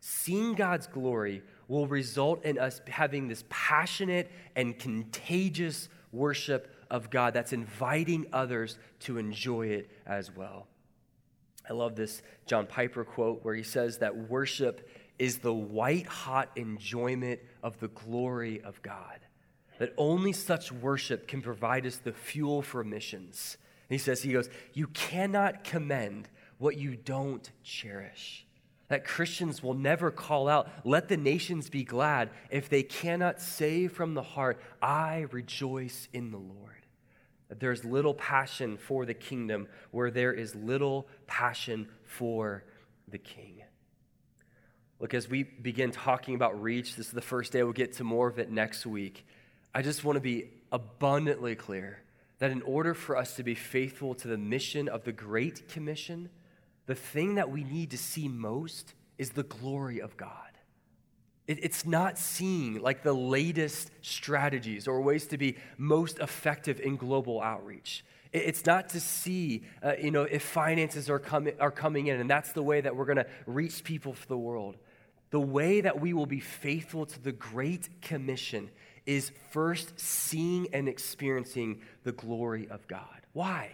Seeing 0.00 0.54
God's 0.54 0.86
glory 0.86 1.42
will 1.68 1.86
result 1.86 2.44
in 2.44 2.58
us 2.58 2.80
having 2.86 3.28
this 3.28 3.44
passionate 3.48 4.30
and 4.54 4.78
contagious 4.78 5.88
worship 6.12 6.74
of 6.90 7.10
God 7.10 7.34
that's 7.34 7.52
inviting 7.52 8.26
others 8.32 8.78
to 9.00 9.18
enjoy 9.18 9.68
it 9.68 9.90
as 10.06 10.34
well. 10.34 10.68
I 11.68 11.72
love 11.72 11.96
this 11.96 12.22
John 12.46 12.66
Piper 12.66 13.04
quote 13.04 13.44
where 13.44 13.54
he 13.54 13.64
says 13.64 13.98
that 13.98 14.16
worship 14.30 14.88
is 15.18 15.38
the 15.38 15.52
white 15.52 16.06
hot 16.06 16.50
enjoyment 16.56 17.40
of 17.62 17.80
the 17.80 17.88
glory 17.88 18.60
of 18.60 18.80
God 18.82 19.20
that 19.78 19.92
only 19.96 20.32
such 20.32 20.72
worship 20.72 21.28
can 21.28 21.42
provide 21.42 21.86
us 21.86 21.96
the 21.96 22.12
fuel 22.12 22.62
for 22.62 22.82
missions. 22.82 23.58
And 23.88 23.94
he 23.94 24.02
says, 24.02 24.22
he 24.22 24.32
goes, 24.32 24.48
You 24.72 24.88
cannot 24.88 25.64
commend 25.64 26.28
what 26.58 26.78
you 26.78 26.96
don't 26.96 27.50
cherish. 27.62 28.45
That 28.88 29.04
Christians 29.04 29.62
will 29.62 29.74
never 29.74 30.10
call 30.10 30.48
out, 30.48 30.68
Let 30.84 31.08
the 31.08 31.16
nations 31.16 31.68
be 31.68 31.84
glad, 31.84 32.30
if 32.50 32.68
they 32.68 32.82
cannot 32.82 33.40
say 33.40 33.88
from 33.88 34.14
the 34.14 34.22
heart, 34.22 34.60
I 34.80 35.26
rejoice 35.32 36.08
in 36.12 36.30
the 36.30 36.38
Lord. 36.38 36.86
That 37.48 37.60
there's 37.60 37.84
little 37.84 38.14
passion 38.14 38.76
for 38.76 39.04
the 39.04 39.14
kingdom 39.14 39.68
where 39.90 40.10
there 40.10 40.32
is 40.32 40.54
little 40.54 41.06
passion 41.26 41.88
for 42.04 42.64
the 43.08 43.18
king. 43.18 43.62
Look, 44.98 45.12
as 45.14 45.28
we 45.28 45.42
begin 45.42 45.90
talking 45.90 46.34
about 46.34 46.60
reach, 46.60 46.96
this 46.96 47.06
is 47.06 47.12
the 47.12 47.20
first 47.20 47.52
day. 47.52 47.62
We'll 47.62 47.72
get 47.72 47.94
to 47.94 48.04
more 48.04 48.28
of 48.28 48.38
it 48.38 48.50
next 48.50 48.86
week. 48.86 49.26
I 49.74 49.82
just 49.82 50.04
want 50.04 50.16
to 50.16 50.20
be 50.20 50.50
abundantly 50.72 51.54
clear 51.54 51.98
that 52.38 52.50
in 52.50 52.62
order 52.62 52.94
for 52.94 53.16
us 53.16 53.36
to 53.36 53.42
be 53.42 53.54
faithful 53.54 54.14
to 54.14 54.28
the 54.28 54.38
mission 54.38 54.88
of 54.88 55.04
the 55.04 55.12
Great 55.12 55.68
Commission, 55.68 56.30
the 56.86 56.94
thing 56.94 57.34
that 57.34 57.50
we 57.50 57.64
need 57.64 57.90
to 57.90 57.98
see 57.98 58.28
most 58.28 58.94
is 59.18 59.30
the 59.30 59.42
glory 59.42 60.00
of 60.00 60.16
God. 60.16 60.30
It, 61.46 61.62
it's 61.62 61.86
not 61.86 62.18
seeing 62.18 62.80
like 62.80 63.02
the 63.02 63.12
latest 63.12 63.90
strategies 64.02 64.88
or 64.88 65.00
ways 65.00 65.26
to 65.28 65.38
be 65.38 65.56
most 65.76 66.18
effective 66.18 66.80
in 66.80 66.96
global 66.96 67.40
outreach. 67.40 68.04
It, 68.32 68.42
it's 68.46 68.66
not 68.66 68.88
to 68.90 69.00
see, 69.00 69.64
uh, 69.82 69.94
you 70.00 70.10
know, 70.10 70.22
if 70.22 70.42
finances 70.42 71.08
are, 71.10 71.18
coming 71.18 71.54
are 71.60 71.70
coming 71.70 72.08
in 72.08 72.20
and 72.20 72.30
that's 72.30 72.52
the 72.52 72.62
way 72.62 72.80
that 72.80 72.94
we're 72.94 73.04
going 73.04 73.16
to 73.16 73.26
reach 73.46 73.84
people 73.84 74.12
for 74.12 74.26
the 74.26 74.38
world. 74.38 74.76
The 75.30 75.40
way 75.40 75.80
that 75.80 76.00
we 76.00 76.12
will 76.12 76.26
be 76.26 76.40
faithful 76.40 77.04
to 77.06 77.20
the 77.20 77.32
Great 77.32 78.00
Commission 78.00 78.70
is 79.06 79.32
first 79.50 79.98
seeing 79.98 80.68
and 80.72 80.88
experiencing 80.88 81.80
the 82.04 82.12
glory 82.12 82.68
of 82.70 82.86
God. 82.88 83.26
Why? 83.32 83.72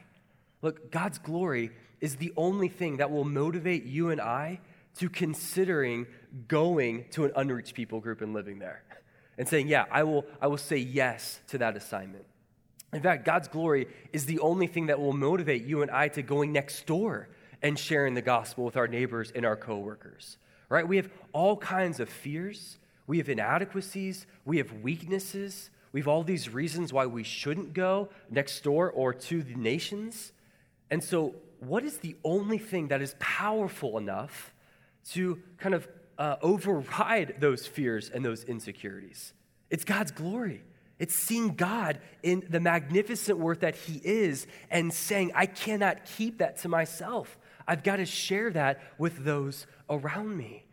Look, 0.61 0.90
God's 0.90 1.18
glory 1.18 1.70
is 2.03 2.17
the 2.17 2.35
only 2.37 2.69
thing 2.69 2.99
that 2.99 3.11
will 3.11 3.25
motivate 3.25 3.85
you 3.85 4.11
and 4.11 4.21
I 4.21 4.61
to 4.99 5.09
considering 5.09 6.07
going 6.49 7.07
to 7.12 7.25
an 7.25 7.33
unreached 7.35 7.73
people 7.73 8.01
group 8.01 8.21
and 8.21 8.35
living 8.35 8.59
there 8.59 8.83
and 9.38 9.49
saying, 9.49 9.69
Yeah, 9.69 9.87
I 9.91 10.03
will, 10.03 10.27
I 10.38 10.49
will 10.49 10.59
say 10.59 10.77
yes 10.77 11.41
to 11.49 11.59
that 11.59 11.75
assignment. 11.75 12.27
In 12.93 13.01
fact, 13.01 13.25
God's 13.25 13.49
glory 13.49 13.88
is 14.12 14.27
the 14.27 14.38
only 14.41 14.67
thing 14.67 14.88
that 14.88 15.01
will 15.01 15.15
motivate 15.15 15.65
you 15.65 15.81
and 15.81 15.91
I 15.91 16.09
to 16.09 16.21
going 16.21 16.53
next 16.53 16.85
door 16.85 17.31
and 17.62 17.79
sharing 17.79 18.12
the 18.12 18.21
gospel 18.21 18.67
with 18.67 18.77
our 18.77 18.87
neighbors 18.87 19.33
and 19.35 19.47
our 19.47 19.57
coworkers. 19.57 20.37
Right? 20.69 20.87
We 20.87 20.97
have 20.97 21.09
all 21.33 21.57
kinds 21.57 22.01
of 22.01 22.11
fears 22.11 22.77
we 23.07 23.19
have 23.19 23.29
inadequacies, 23.29 24.27
we 24.45 24.59
have 24.59 24.73
weaknesses, 24.81 25.71
we 25.93 26.01
have 26.01 26.09
all 26.09 26.23
these 26.23 26.49
reasons 26.49 26.93
why 26.93 27.07
we 27.07 27.23
shouldn't 27.23 27.75
go 27.75 28.09
next 28.31 28.62
door 28.62 28.91
or 28.91 29.12
to 29.12 29.43
the 29.43 29.55
nations. 29.55 30.33
And 30.91 31.03
so, 31.03 31.35
what 31.66 31.85
is 31.85 31.98
the 31.98 32.16
only 32.25 32.59
thing 32.59 32.88
that 32.88 33.01
is 33.01 33.14
powerful 33.20 33.96
enough 33.96 34.53
to 35.11 35.40
kind 35.59 35.75
of 35.75 35.87
uh, 36.18 36.37
override 36.42 37.37
those 37.38 37.66
fears 37.66 38.11
and 38.11 38.25
those 38.25 38.42
insecurities? 38.42 39.33
It's 39.70 39.85
God's 39.85 40.11
glory. 40.11 40.64
It's 40.98 41.14
seeing 41.14 41.55
God 41.55 42.01
in 42.22 42.44
the 42.51 42.59
magnificent 42.59 43.38
worth 43.38 43.61
that 43.61 43.77
He 43.77 44.01
is 44.05 44.46
and 44.70 44.92
saying, 44.92 45.33
I 45.35 45.46
cannot 45.46 46.05
keep 46.05 46.38
that 46.38 46.59
to 46.59 46.68
myself. 46.68 47.38
I've 47.66 47.85
got 47.85 47.96
to 47.96 48.07
share 48.07 48.51
that 48.51 48.81
with 48.98 49.25
those 49.25 49.66
around 49.88 50.37
me. 50.37 50.64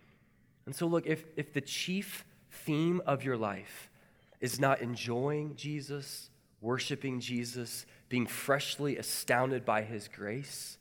And 0.65 0.75
so, 0.75 0.88
look, 0.88 1.06
if, 1.06 1.23
if 1.38 1.54
the 1.54 1.62
chief 1.62 2.25
theme 2.52 3.02
of 3.06 3.23
your 3.23 3.38
life 3.38 3.91
is 4.41 4.60
not 4.60 4.82
enjoying 4.82 5.56
Jesus, 5.56 6.32
worshiping 6.62 7.19
Jesus, 7.19 7.86
being 8.10 8.25
freshly 8.25 8.97
astounded 8.97 9.65
by 9.65 9.84
his 9.84 10.08
grace, 10.08 10.78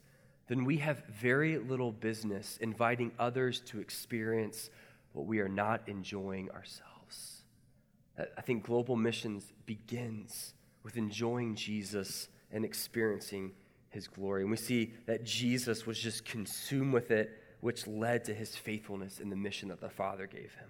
then 0.48 0.64
we 0.64 0.78
have 0.78 1.04
very 1.06 1.58
little 1.58 1.92
business 1.92 2.58
inviting 2.60 3.12
others 3.18 3.60
to 3.60 3.80
experience 3.80 4.70
what 5.12 5.26
we 5.26 5.40
are 5.40 5.48
not 5.48 5.82
enjoying 5.86 6.50
ourselves. 6.50 7.42
I 8.36 8.40
think 8.40 8.64
global 8.64 8.96
missions 8.96 9.52
begins 9.66 10.54
with 10.82 10.96
enjoying 10.96 11.54
Jesus 11.54 12.28
and 12.50 12.64
experiencing 12.64 13.52
his 13.90 14.08
glory. 14.08 14.42
And 14.42 14.50
we 14.50 14.56
see 14.56 14.92
that 15.06 15.24
Jesus 15.24 15.86
was 15.86 15.98
just 15.98 16.24
consumed 16.24 16.92
with 16.92 17.10
it, 17.10 17.42
which 17.60 17.86
led 17.86 18.24
to 18.24 18.34
his 18.34 18.56
faithfulness 18.56 19.20
in 19.20 19.30
the 19.30 19.36
mission 19.36 19.68
that 19.68 19.80
the 19.80 19.88
Father 19.88 20.26
gave 20.26 20.54
him. 20.54 20.68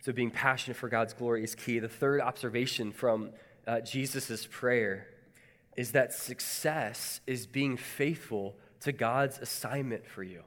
So, 0.00 0.12
being 0.12 0.30
passionate 0.30 0.76
for 0.76 0.88
God's 0.88 1.14
glory 1.14 1.44
is 1.44 1.54
key. 1.54 1.78
The 1.78 1.88
third 1.88 2.20
observation 2.20 2.90
from 2.90 3.30
uh, 3.66 3.80
Jesus' 3.80 4.46
prayer 4.50 5.06
is 5.76 5.92
that 5.92 6.12
success 6.12 7.20
is 7.26 7.46
being 7.46 7.76
faithful 7.76 8.56
to 8.80 8.92
God's 8.92 9.38
assignment 9.38 10.06
for 10.06 10.22
you. 10.22 10.42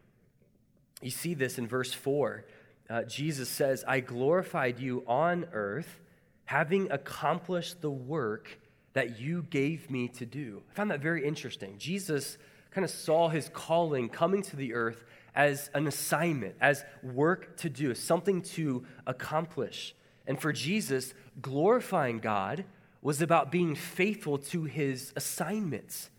You 1.01 1.11
see 1.11 1.33
this 1.33 1.57
in 1.57 1.67
verse 1.67 1.93
4. 1.93 2.45
Uh, 2.89 3.03
Jesus 3.03 3.49
says, 3.49 3.83
I 3.87 3.99
glorified 3.99 4.79
you 4.79 5.03
on 5.07 5.47
earth, 5.51 6.01
having 6.45 6.91
accomplished 6.91 7.81
the 7.81 7.89
work 7.89 8.59
that 8.93 9.19
you 9.19 9.43
gave 9.49 9.89
me 9.89 10.07
to 10.09 10.25
do. 10.25 10.61
I 10.71 10.73
found 10.73 10.91
that 10.91 11.01
very 11.01 11.25
interesting. 11.25 11.77
Jesus 11.77 12.37
kind 12.71 12.85
of 12.85 12.91
saw 12.91 13.29
his 13.29 13.49
calling 13.49 14.09
coming 14.09 14.41
to 14.43 14.55
the 14.55 14.73
earth 14.73 15.03
as 15.33 15.69
an 15.73 15.87
assignment, 15.87 16.55
as 16.61 16.83
work 17.03 17.57
to 17.57 17.69
do, 17.69 17.93
something 17.93 18.41
to 18.41 18.85
accomplish. 19.05 19.95
And 20.27 20.39
for 20.39 20.53
Jesus, 20.53 21.13
glorifying 21.41 22.19
God 22.19 22.63
was 23.05 23.21
about 23.21 23.51
being 23.51 23.75
faithful 23.75 24.35
to 24.35 24.63
his 24.63 25.13
assignments. 25.15 26.09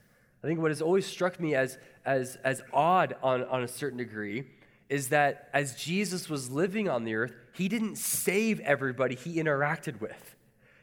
I 0.44 0.46
think 0.46 0.60
what 0.60 0.70
has 0.70 0.80
always 0.80 1.04
struck 1.04 1.40
me 1.40 1.52
as, 1.52 1.78
as, 2.04 2.36
as 2.44 2.62
odd 2.72 3.16
on, 3.24 3.42
on 3.42 3.64
a 3.64 3.66
certain 3.66 3.98
degree 3.98 4.44
is 4.88 5.08
that 5.08 5.48
as 5.52 5.74
Jesus 5.74 6.30
was 6.30 6.48
living 6.48 6.88
on 6.88 7.02
the 7.02 7.16
earth, 7.16 7.32
he 7.54 7.66
didn't 7.66 7.96
save 7.96 8.60
everybody 8.60 9.16
he 9.16 9.38
interacted 9.42 10.00
with. 10.00 10.36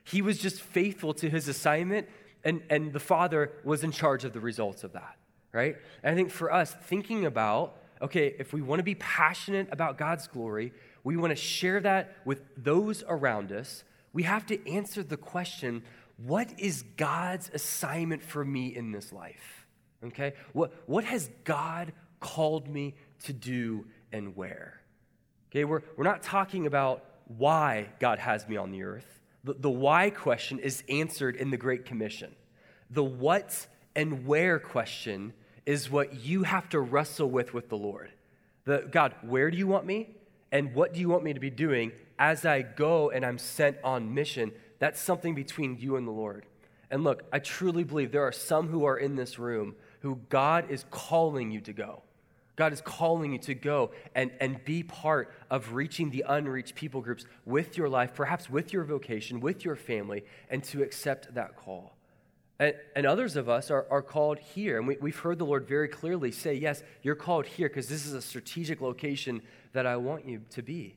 He 0.04 0.22
was 0.22 0.40
just 0.40 0.60
faithful 0.60 1.14
to 1.14 1.30
his 1.30 1.48
assignment, 1.48 2.10
and, 2.44 2.64
and 2.70 2.92
the 2.92 3.00
Father 3.00 3.54
was 3.64 3.82
in 3.82 3.94
charge 3.94 4.26
of 4.26 4.34
the 4.34 4.42
results 4.42 4.84
of 4.84 4.92
that, 4.92 5.16
right? 5.54 5.78
And 6.04 6.12
I 6.12 6.16
think 6.16 6.32
for 6.32 6.52
us, 6.52 6.76
thinking 6.84 7.26
about, 7.26 7.78
okay, 8.02 8.36
if 8.40 8.52
we 8.52 8.62
want 8.62 8.80
to 8.80 8.84
be 8.84 8.96
passionate 8.96 9.70
about 9.72 9.98
God's 9.98 10.28
glory, 10.28 10.74
we 11.06 11.16
want 11.16 11.32
to 11.32 11.42
share 11.42 11.80
that 11.80 12.18
with 12.26 12.42
those 12.58 13.06
around 13.08 13.54
us, 13.54 13.86
we 14.14 14.24
have 14.24 14.46
to 14.48 14.70
answer 14.70 15.04
the 15.04 15.18
question 15.18 15.84
what 16.18 16.60
is 16.60 16.84
God's 16.96 17.50
assignment 17.54 18.24
for 18.24 18.46
me 18.46 18.76
in 18.76 18.92
this 18.92 19.12
life? 19.12 19.66
Okay? 20.06 20.34
What, 20.54 20.74
what 20.86 21.04
has 21.04 21.30
God 21.44 21.92
called 22.20 22.70
me 22.70 22.96
to 23.24 23.34
do 23.34 23.86
and 24.12 24.36
where? 24.36 24.80
Okay, 25.52 25.66
we're, 25.66 25.82
we're 25.98 26.04
not 26.04 26.24
talking 26.24 26.66
about 26.66 27.04
why 27.28 27.90
God 28.00 28.20
has 28.20 28.48
me 28.48 28.58
on 28.58 28.72
the 28.72 28.84
earth. 28.84 29.22
The, 29.44 29.54
the 29.54 29.70
why 29.70 30.10
question 30.10 30.60
is 30.60 30.84
answered 30.90 31.36
in 31.36 31.52
the 31.52 31.58
Great 31.58 31.86
Commission. 31.86 32.36
The 32.90 33.04
what 33.04 33.68
and 33.96 34.26
where 34.26 34.60
question 34.60 35.34
is 35.66 35.90
what 35.90 36.24
you 36.24 36.44
have 36.44 36.70
to 36.70 36.80
wrestle 36.80 37.30
with 37.30 37.54
with 37.54 37.70
the 37.70 37.78
Lord. 37.78 38.12
The, 38.66 38.88
God, 38.90 39.14
where 39.22 39.52
do 39.52 39.58
you 39.58 39.68
want 39.68 39.86
me? 39.86 40.16
And 40.54 40.76
what 40.76 40.94
do 40.94 41.00
you 41.00 41.10
want 41.10 41.24
me 41.24 41.34
to 41.34 41.40
be 41.40 41.50
doing 41.50 41.92
as 42.20 42.46
I 42.46 42.62
go 42.62 43.10
and 43.10 43.26
I'm 43.26 43.40
sent 43.40 43.78
on 43.84 44.14
mission? 44.14 44.52
That's 44.78 45.02
something 45.02 45.34
between 45.34 45.80
you 45.80 45.96
and 45.96 46.08
the 46.08 46.12
Lord. 46.12 46.46
And 46.92 47.04
look, 47.04 47.24
I 47.34 47.40
truly 47.40 47.84
believe 47.84 48.12
there 48.12 48.28
are 48.28 48.32
some 48.32 48.68
who 48.68 48.86
are 48.86 48.96
in 48.96 49.16
this 49.16 49.40
room 49.40 49.76
who 50.02 50.20
God 50.30 50.70
is 50.70 50.86
calling 50.92 51.50
you 51.50 51.60
to 51.62 51.74
go. 51.74 52.04
God 52.56 52.72
is 52.72 52.82
calling 52.82 53.32
you 53.32 53.40
to 53.40 53.56
go 53.56 53.92
and, 54.14 54.30
and 54.40 54.64
be 54.64 54.84
part 54.84 55.34
of 55.50 55.74
reaching 55.74 56.12
the 56.12 56.24
unreached 56.28 56.76
people 56.76 57.02
groups 57.02 57.26
with 57.46 57.76
your 57.76 57.90
life, 57.90 58.14
perhaps 58.14 58.48
with 58.48 58.72
your 58.72 58.84
vocation, 58.84 59.40
with 59.40 59.66
your 59.66 59.76
family, 59.76 60.24
and 60.52 60.64
to 60.66 60.84
accept 60.84 61.34
that 61.34 61.56
call. 61.56 61.96
And, 62.64 62.76
and 62.96 63.06
others 63.06 63.36
of 63.36 63.50
us 63.50 63.70
are, 63.70 63.86
are 63.92 64.02
called 64.02 64.40
here. 64.40 64.78
And 64.78 64.88
we, 64.88 64.96
we've 65.02 65.18
heard 65.18 65.38
the 65.38 65.46
Lord 65.46 65.68
very 65.68 65.90
clearly 65.90 66.32
say, 66.32 66.54
Yes, 66.54 66.82
you're 67.02 67.16
called 67.16 67.46
here 67.46 67.68
because 67.68 67.90
this 67.90 68.06
is 68.06 68.14
a 68.14 68.22
strategic 68.22 68.80
location 68.80 69.42
that 69.74 69.86
I 69.86 69.98
want 69.98 70.26
you 70.26 70.42
to 70.52 70.62
be. 70.62 70.96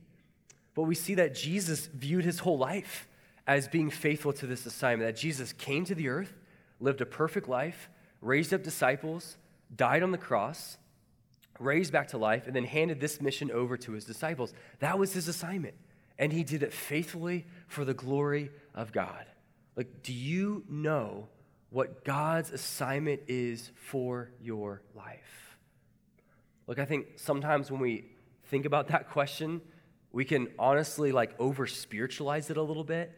But 0.75 0.83
we 0.83 0.95
see 0.95 1.15
that 1.15 1.35
Jesus 1.35 1.87
viewed 1.87 2.23
his 2.23 2.39
whole 2.39 2.57
life 2.57 3.07
as 3.45 3.67
being 3.67 3.89
faithful 3.89 4.31
to 4.33 4.47
this 4.47 4.65
assignment, 4.65 5.09
that 5.09 5.19
Jesus 5.19 5.51
came 5.51 5.83
to 5.85 5.95
the 5.95 6.07
earth, 6.07 6.33
lived 6.79 7.01
a 7.01 7.05
perfect 7.05 7.49
life, 7.49 7.89
raised 8.21 8.53
up 8.53 8.63
disciples, 8.63 9.37
died 9.75 10.03
on 10.03 10.11
the 10.11 10.17
cross 10.17 10.77
raised 11.59 11.91
back 11.91 12.09
to 12.09 12.17
life, 12.17 12.45
and 12.45 12.55
then 12.55 12.65
handed 12.65 12.99
this 12.99 13.21
mission 13.21 13.51
over 13.51 13.77
to 13.77 13.93
his 13.93 14.05
disciples. 14.05 14.53
That 14.79 14.99
was 14.99 15.13
his 15.13 15.27
assignment. 15.27 15.75
And 16.19 16.31
he 16.31 16.43
did 16.43 16.63
it 16.63 16.73
faithfully 16.73 17.45
for 17.67 17.85
the 17.85 17.93
glory 17.93 18.51
of 18.73 18.91
God. 18.91 19.25
Like, 19.75 20.03
do 20.03 20.13
you 20.13 20.63
know 20.69 21.27
what 21.69 22.03
God's 22.03 22.51
assignment 22.51 23.21
is 23.27 23.71
for 23.75 24.31
your 24.41 24.81
life? 24.95 25.57
Look, 26.67 26.79
I 26.79 26.85
think 26.85 27.07
sometimes 27.17 27.71
when 27.71 27.79
we 27.79 28.05
think 28.45 28.65
about 28.65 28.87
that 28.89 29.09
question, 29.09 29.61
we 30.11 30.25
can 30.25 30.47
honestly 30.57 31.11
like 31.11 31.35
over 31.39 31.67
spiritualize 31.67 32.49
it 32.49 32.57
a 32.57 32.61
little 32.61 32.83
bit. 32.83 33.11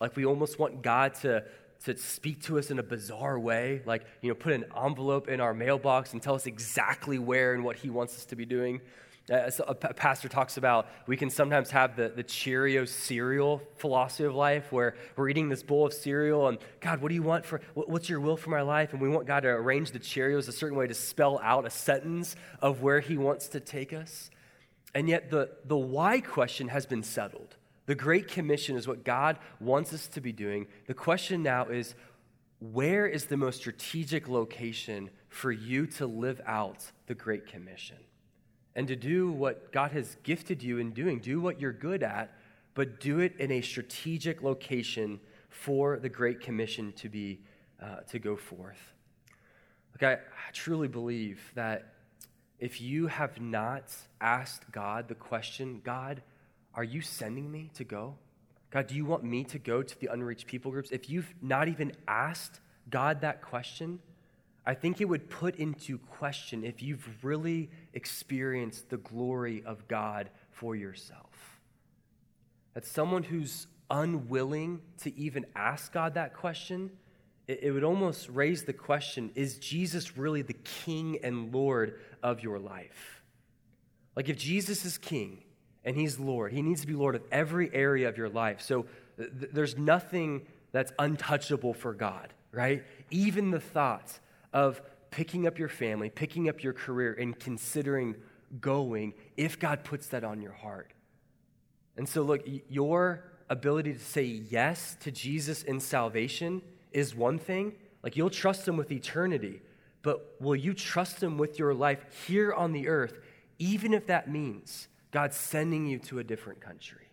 Like 0.00 0.16
we 0.16 0.24
almost 0.24 0.58
want 0.58 0.82
God 0.82 1.14
to 1.16 1.44
to 1.84 1.96
speak 1.96 2.40
to 2.42 2.58
us 2.58 2.70
in 2.70 2.78
a 2.78 2.82
bizarre 2.82 3.38
way, 3.38 3.82
like, 3.86 4.04
you 4.20 4.28
know, 4.28 4.34
put 4.34 4.52
an 4.52 4.64
envelope 4.76 5.28
in 5.28 5.40
our 5.40 5.52
mailbox 5.52 6.12
and 6.12 6.22
tell 6.22 6.34
us 6.34 6.46
exactly 6.46 7.18
where 7.18 7.54
and 7.54 7.64
what 7.64 7.76
he 7.76 7.90
wants 7.90 8.14
us 8.16 8.24
to 8.26 8.36
be 8.36 8.46
doing. 8.46 8.80
Uh, 9.30 9.48
so 9.48 9.64
a 9.68 9.74
pastor 9.74 10.28
talks 10.28 10.56
about 10.56 10.88
we 11.06 11.16
can 11.16 11.30
sometimes 11.30 11.70
have 11.70 11.94
the, 11.94 12.08
the 12.08 12.24
Cheerio 12.24 12.84
cereal 12.84 13.62
philosophy 13.76 14.24
of 14.24 14.34
life 14.34 14.72
where 14.72 14.96
we're 15.16 15.28
eating 15.28 15.48
this 15.48 15.62
bowl 15.62 15.86
of 15.86 15.92
cereal 15.92 16.48
and 16.48 16.58
God, 16.80 17.00
what 17.00 17.08
do 17.08 17.14
you 17.14 17.22
want 17.22 17.46
for, 17.46 17.60
what's 17.74 18.08
your 18.08 18.18
will 18.18 18.36
for 18.36 18.50
my 18.50 18.62
life? 18.62 18.92
And 18.92 19.00
we 19.00 19.08
want 19.08 19.28
God 19.28 19.40
to 19.40 19.48
arrange 19.48 19.92
the 19.92 20.00
Cheerios 20.00 20.48
a 20.48 20.52
certain 20.52 20.76
way 20.76 20.88
to 20.88 20.94
spell 20.94 21.38
out 21.40 21.64
a 21.64 21.70
sentence 21.70 22.34
of 22.60 22.82
where 22.82 22.98
he 22.98 23.16
wants 23.16 23.46
to 23.48 23.60
take 23.60 23.92
us. 23.92 24.28
And 24.92 25.08
yet 25.08 25.30
the, 25.30 25.50
the 25.64 25.76
why 25.76 26.20
question 26.20 26.68
has 26.68 26.84
been 26.84 27.04
settled. 27.04 27.56
The 27.86 27.94
Great 27.94 28.26
Commission 28.26 28.76
is 28.76 28.88
what 28.88 29.04
God 29.04 29.38
wants 29.60 29.92
us 29.92 30.08
to 30.08 30.20
be 30.20 30.32
doing. 30.32 30.66
The 30.88 30.94
question 30.94 31.44
now 31.44 31.66
is 31.66 31.94
where 32.58 33.06
is 33.06 33.26
the 33.26 33.36
most 33.36 33.58
strategic 33.58 34.28
location 34.28 35.10
for 35.28 35.52
you 35.52 35.86
to 35.86 36.06
live 36.06 36.40
out 36.44 36.90
the 37.06 37.14
Great 37.14 37.46
Commission? 37.46 37.96
And 38.74 38.88
to 38.88 38.96
do 38.96 39.30
what 39.30 39.72
God 39.72 39.92
has 39.92 40.16
gifted 40.22 40.62
you 40.62 40.78
in 40.78 40.92
doing, 40.92 41.18
do 41.18 41.40
what 41.40 41.60
you're 41.60 41.72
good 41.72 42.02
at, 42.02 42.32
but 42.74 43.00
do 43.00 43.20
it 43.20 43.34
in 43.38 43.50
a 43.52 43.60
strategic 43.60 44.42
location 44.42 45.20
for 45.50 45.98
the 45.98 46.08
Great 46.08 46.40
Commission 46.40 46.92
to 46.92 47.08
be 47.08 47.40
uh, 47.82 47.96
to 48.08 48.18
go 48.18 48.36
forth. 48.36 48.92
Like 49.94 50.18
I, 50.18 50.22
I 50.22 50.52
truly 50.52 50.88
believe 50.88 51.40
that 51.54 51.94
if 52.58 52.80
you 52.80 53.08
have 53.08 53.40
not 53.40 53.92
asked 54.20 54.70
God 54.70 55.08
the 55.08 55.14
question, 55.14 55.80
God, 55.84 56.22
are 56.74 56.84
you 56.84 57.00
sending 57.00 57.50
me 57.50 57.70
to 57.74 57.84
go? 57.84 58.14
God, 58.70 58.86
do 58.86 58.94
you 58.94 59.04
want 59.04 59.24
me 59.24 59.44
to 59.44 59.58
go 59.58 59.82
to 59.82 60.00
the 60.00 60.06
unreached 60.06 60.46
people 60.46 60.70
groups? 60.70 60.90
If 60.92 61.10
you've 61.10 61.34
not 61.42 61.68
even 61.68 61.92
asked 62.08 62.60
God 62.88 63.20
that 63.20 63.42
question, 63.42 63.98
I 64.64 64.74
think 64.74 65.00
it 65.00 65.06
would 65.06 65.28
put 65.28 65.56
into 65.56 65.98
question 65.98 66.64
if 66.64 66.82
you've 66.82 67.06
really 67.22 67.70
experienced 67.94 68.90
the 68.90 68.98
glory 68.98 69.62
of 69.66 69.88
God 69.88 70.30
for 70.50 70.76
yourself. 70.76 71.60
That 72.74 72.84
someone 72.84 73.24
who's 73.24 73.66
unwilling 73.90 74.80
to 75.02 75.14
even 75.18 75.46
ask 75.56 75.92
God 75.92 76.14
that 76.14 76.34
question, 76.34 76.90
it, 77.46 77.60
it 77.64 77.70
would 77.72 77.84
almost 77.84 78.28
raise 78.28 78.62
the 78.62 78.72
question 78.72 79.30
is 79.34 79.58
Jesus 79.58 80.16
really 80.16 80.42
the 80.42 80.54
king 80.54 81.18
and 81.22 81.52
Lord 81.52 82.00
of 82.22 82.42
your 82.42 82.58
life? 82.58 83.22
Like, 84.14 84.28
if 84.28 84.38
Jesus 84.38 84.84
is 84.84 84.96
king, 84.98 85.42
and 85.84 85.96
He's 85.96 86.18
Lord. 86.18 86.52
He 86.52 86.62
needs 86.62 86.82
to 86.82 86.86
be 86.86 86.94
Lord 86.94 87.14
of 87.14 87.22
every 87.30 87.72
area 87.74 88.08
of 88.08 88.16
your 88.16 88.28
life. 88.28 88.60
So 88.60 88.86
th- 89.16 89.50
there's 89.52 89.76
nothing 89.76 90.42
that's 90.70 90.92
untouchable 90.98 91.74
for 91.74 91.92
God, 91.92 92.32
right? 92.50 92.84
Even 93.10 93.50
the 93.50 93.60
thoughts 93.60 94.20
of 94.52 94.82
picking 95.10 95.46
up 95.46 95.58
your 95.58 95.68
family, 95.68 96.10
picking 96.10 96.48
up 96.48 96.62
your 96.62 96.72
career, 96.72 97.14
and 97.18 97.38
considering 97.38 98.16
going 98.60 99.14
if 99.36 99.58
God 99.58 99.84
puts 99.84 100.08
that 100.08 100.24
on 100.24 100.40
your 100.40 100.52
heart. 100.52 100.92
And 101.96 102.08
so, 102.08 102.22
look, 102.22 102.42
your 102.68 103.24
ability 103.48 103.92
to 103.92 103.98
say 103.98 104.24
yes 104.24 104.96
to 105.00 105.10
Jesus 105.10 105.62
in 105.62 105.80
salvation 105.80 106.62
is 106.90 107.14
one 107.14 107.38
thing. 107.38 107.74
Like, 108.02 108.16
you'll 108.16 108.30
trust 108.30 108.66
Him 108.66 108.76
with 108.76 108.90
eternity, 108.90 109.60
but 110.02 110.36
will 110.40 110.56
you 110.56 110.74
trust 110.74 111.22
Him 111.22 111.38
with 111.38 111.58
your 111.58 111.74
life 111.74 112.04
here 112.26 112.52
on 112.52 112.72
the 112.72 112.88
earth, 112.88 113.18
even 113.58 113.94
if 113.94 114.06
that 114.06 114.30
means 114.30 114.88
God's 115.10 115.36
sending 115.36 115.86
you 115.86 115.98
to 116.00 116.18
a 116.18 116.24
different 116.24 116.60
country. 116.60 117.10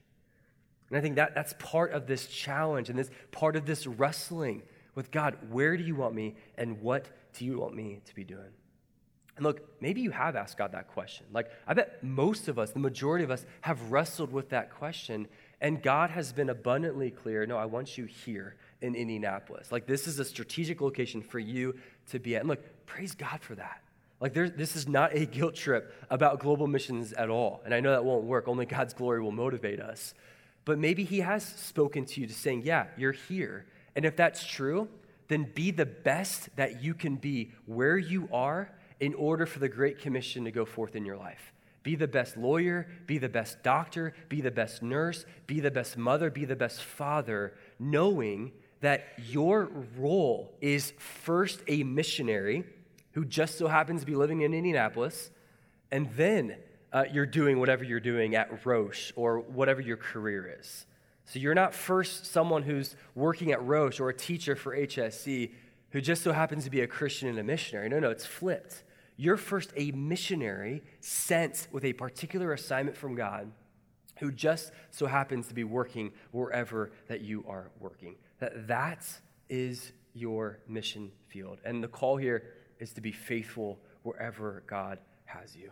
And 0.90 0.98
I 0.98 1.02
think 1.02 1.18
that, 1.18 1.36
that's 1.36 1.54
part 1.60 1.92
of 1.92 2.08
this 2.08 2.28
challenge 2.28 2.90
and 2.90 2.98
this 2.98 3.12
part 3.32 3.56
of 3.56 3.66
this 3.66 3.86
wrestling 3.86 4.64
with 4.96 5.12
God. 5.12 5.38
Where 5.50 5.78
do 5.78 5.84
you 5.84 5.96
want 5.96 6.16
me 6.16 6.36
and 6.58 6.82
what 6.82 7.10
do 7.40 7.46
you 7.46 7.58
want 7.58 7.74
me 7.74 8.02
to 8.06 8.14
be 8.14 8.26
doing? 8.26 8.52
And 9.38 9.46
look, 9.46 9.62
maybe 9.80 10.02
you 10.02 10.12
have 10.12 10.36
asked 10.36 10.58
God 10.58 10.74
that 10.74 10.90
question. 10.90 11.26
Like, 11.32 11.50
I 11.66 11.74
bet 11.74 12.04
most 12.04 12.50
of 12.50 12.60
us, 12.60 12.72
the 12.72 12.80
majority 12.80 13.24
of 13.24 13.32
us, 13.32 13.46
have 13.62 13.90
wrestled 13.90 14.34
with 14.34 14.50
that 14.50 14.70
question, 14.76 15.30
and 15.62 15.82
God 15.82 16.10
has 16.10 16.34
been 16.34 16.50
abundantly 16.50 17.10
clear 17.10 17.46
no, 17.46 17.56
I 17.56 17.64
want 17.64 17.98
you 17.98 18.04
here 18.04 18.58
in 18.82 18.94
Indianapolis. 18.94 19.72
Like, 19.72 19.88
this 19.88 20.06
is 20.08 20.20
a 20.20 20.26
strategic 20.26 20.82
location 20.82 21.22
for 21.22 21.40
you 21.40 21.76
to 22.10 22.20
be 22.20 22.36
at. 22.36 22.42
And 22.42 22.50
look, 22.50 22.86
praise 22.86 23.16
God 23.16 23.40
for 23.40 23.56
that. 23.56 23.82
Like, 24.20 24.34
there, 24.34 24.50
this 24.50 24.76
is 24.76 24.90
not 24.90 25.16
a 25.16 25.26
guilt 25.26 25.56
trip 25.56 25.94
about 26.10 26.42
global 26.42 26.68
missions 26.68 27.14
at 27.14 27.30
all. 27.30 27.62
And 27.64 27.74
I 27.74 27.80
know 27.80 27.92
that 27.92 28.04
won't 28.04 28.26
work. 28.26 28.50
Only 28.50 28.66
God's 28.66 28.94
glory 28.94 29.22
will 29.22 29.32
motivate 29.32 29.80
us. 29.80 30.14
But 30.66 30.78
maybe 30.78 31.06
He 31.06 31.22
has 31.22 31.46
spoken 31.46 32.04
to 32.08 32.20
you 32.20 32.28
to 32.28 32.34
saying, 32.34 32.64
yeah, 32.66 32.88
you're 32.98 33.14
here. 33.14 33.66
And 33.96 34.04
if 34.04 34.18
that's 34.18 34.46
true, 34.46 34.90
then 35.30 35.50
be 35.56 35.72
the 35.72 35.86
best 35.86 36.54
that 36.58 36.84
you 36.84 36.94
can 36.94 37.16
be 37.16 37.54
where 37.66 37.98
you 37.98 38.28
are 38.34 38.72
in 39.00 39.14
order 39.14 39.46
for 39.46 39.60
the 39.60 39.70
Great 39.70 40.00
Commission 40.00 40.44
to 40.44 40.52
go 40.52 40.66
forth 40.66 40.96
in 40.96 41.06
your 41.06 41.16
life. 41.16 41.54
Be 41.84 41.96
the 41.96 42.08
best 42.08 42.36
lawyer, 42.36 42.88
be 43.06 43.18
the 43.18 43.30
best 43.30 43.64
doctor, 43.64 44.14
be 44.28 44.42
the 44.42 44.52
best 44.52 44.84
nurse, 44.84 45.26
be 45.48 45.62
the 45.62 45.72
best 45.72 45.98
mother, 45.98 46.30
be 46.30 46.44
the 46.44 46.56
best 46.56 46.84
father, 46.84 47.54
knowing 47.80 48.52
that 48.82 49.08
your 49.30 49.70
role 49.98 50.54
is 50.60 50.92
first 50.98 51.62
a 51.68 51.84
missionary 51.84 52.66
who 53.14 53.24
just 53.24 53.58
so 53.58 53.68
happens 53.68 54.02
to 54.02 54.08
be 54.08 54.16
living 54.16 54.42
in 54.42 54.54
Indianapolis, 54.54 55.32
and 55.92 56.10
then 56.16 56.58
uh, 56.92 57.06
you're 57.12 57.26
doing 57.26 57.60
whatever 57.60 57.84
you're 57.84 58.00
doing 58.00 58.36
at 58.36 58.66
Roche 58.66 59.12
or 59.16 59.40
whatever 59.40 59.82
your 59.82 59.98
career 59.98 60.58
is. 60.60 60.86
So 61.30 61.38
you're 61.38 61.54
not 61.54 61.76
first 61.76 62.26
someone 62.26 62.64
who's 62.64 62.96
working 63.14 63.52
at 63.52 63.64
Roche 63.64 64.00
or 64.00 64.10
a 64.10 64.14
teacher 64.16 64.56
for 64.56 64.76
HSE 64.76 65.52
who 65.92 66.02
just 66.02 66.24
so 66.24 66.32
happens 66.32 66.64
to 66.64 66.72
be 66.72 66.82
a 66.82 66.88
Christian 66.88 67.30
and 67.30 67.38
a 67.38 67.44
missionary. 67.44 67.88
No, 67.88 68.00
no, 68.00 68.10
it's 68.10 68.26
flipped. 68.26 68.84
You're 69.16 69.38
first 69.38 69.72
a 69.76 69.92
missionary 69.92 70.82
sent 71.02 71.68
with 71.72 71.86
a 71.86 71.94
particular 71.94 72.52
assignment 72.54 72.98
from 72.98 73.14
God 73.14 73.52
who 74.18 74.32
just 74.32 74.72
so 74.90 75.06
happens 75.06 75.48
to 75.50 75.54
be 75.54 75.64
working 75.64 76.14
wherever 76.32 76.92
that 77.08 77.22
you 77.22 77.46
are 77.48 77.70
working. 77.80 78.16
That 78.40 78.68
that 78.68 79.06
is 79.50 79.92
your 80.16 80.58
mission 80.68 81.12
field. 81.28 81.60
And 81.64 81.84
the 81.84 81.88
call 81.88 82.18
here 82.18 82.44
is 82.80 82.92
to 82.94 83.02
be 83.02 83.12
faithful 83.12 83.78
wherever 84.02 84.64
God 84.66 84.98
has 85.26 85.56
you. 85.56 85.70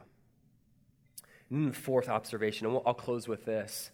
And 1.50 1.70
the 1.70 1.76
fourth 1.76 2.10
observation, 2.10 2.68
and 2.68 2.80
I'll 2.86 2.94
close 2.94 3.28
with 3.28 3.46
this, 3.46 3.90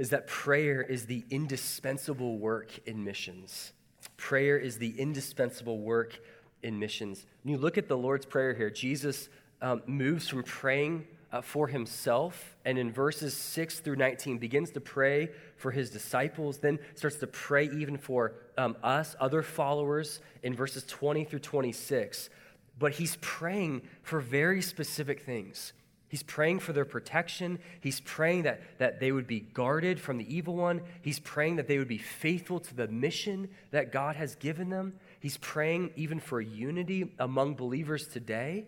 is 0.00 0.08
that 0.08 0.26
prayer 0.26 0.80
is 0.80 1.04
the 1.04 1.22
indispensable 1.28 2.38
work 2.38 2.70
in 2.86 3.04
missions. 3.04 3.74
Prayer 4.16 4.56
is 4.56 4.78
the 4.78 4.98
indispensable 4.98 5.78
work 5.78 6.18
in 6.62 6.78
missions. 6.78 7.26
When 7.42 7.52
you 7.52 7.60
look 7.60 7.76
at 7.76 7.86
the 7.86 7.98
Lord's 7.98 8.24
Prayer 8.24 8.54
here, 8.54 8.70
Jesus 8.70 9.28
um, 9.60 9.82
moves 9.84 10.26
from 10.26 10.42
praying 10.42 11.06
uh, 11.30 11.42
for 11.42 11.68
himself, 11.68 12.56
and 12.64 12.78
in 12.78 12.90
verses 12.90 13.34
6 13.34 13.80
through 13.80 13.96
19 13.96 14.38
begins 14.38 14.70
to 14.70 14.80
pray 14.80 15.28
for 15.56 15.70
his 15.70 15.90
disciples, 15.90 16.56
then 16.56 16.78
starts 16.94 17.16
to 17.16 17.26
pray 17.26 17.66
even 17.66 17.98
for 17.98 18.32
um, 18.56 18.78
us, 18.82 19.14
other 19.20 19.42
followers, 19.42 20.20
in 20.42 20.54
verses 20.54 20.82
20 20.84 21.24
through 21.26 21.40
26. 21.40 22.30
But 22.78 22.92
he's 22.92 23.18
praying 23.20 23.82
for 24.02 24.18
very 24.20 24.62
specific 24.62 25.20
things. 25.20 25.74
He's 26.10 26.24
praying 26.24 26.58
for 26.58 26.72
their 26.72 26.84
protection. 26.84 27.60
He's 27.80 28.00
praying 28.00 28.42
that, 28.42 28.60
that 28.78 28.98
they 28.98 29.12
would 29.12 29.28
be 29.28 29.38
guarded 29.38 30.00
from 30.00 30.18
the 30.18 30.34
evil 30.36 30.56
one. 30.56 30.82
He's 31.02 31.20
praying 31.20 31.56
that 31.56 31.68
they 31.68 31.78
would 31.78 31.86
be 31.86 31.98
faithful 31.98 32.58
to 32.58 32.74
the 32.74 32.88
mission 32.88 33.48
that 33.70 33.92
God 33.92 34.16
has 34.16 34.34
given 34.34 34.70
them. 34.70 34.94
He's 35.20 35.36
praying 35.36 35.92
even 35.94 36.18
for 36.18 36.40
unity 36.40 37.14
among 37.20 37.54
believers 37.54 38.08
today. 38.08 38.66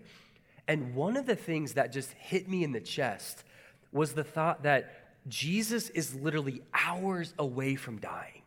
And 0.69 0.95
one 0.95 1.17
of 1.17 1.27
the 1.27 1.35
things 1.35 1.75
that 1.75 1.91
just 1.91 2.13
hit 2.13 2.49
me 2.49 2.63
in 2.63 2.71
the 2.71 2.81
chest 2.81 3.43
was 3.91 4.13
the 4.13 4.23
thought 4.23 4.63
that 4.63 4.95
Jesus 5.27 5.91
is 5.91 6.15
literally 6.15 6.63
hours 6.73 7.35
away 7.41 7.75
from 7.75 7.99
dying. 7.99 8.43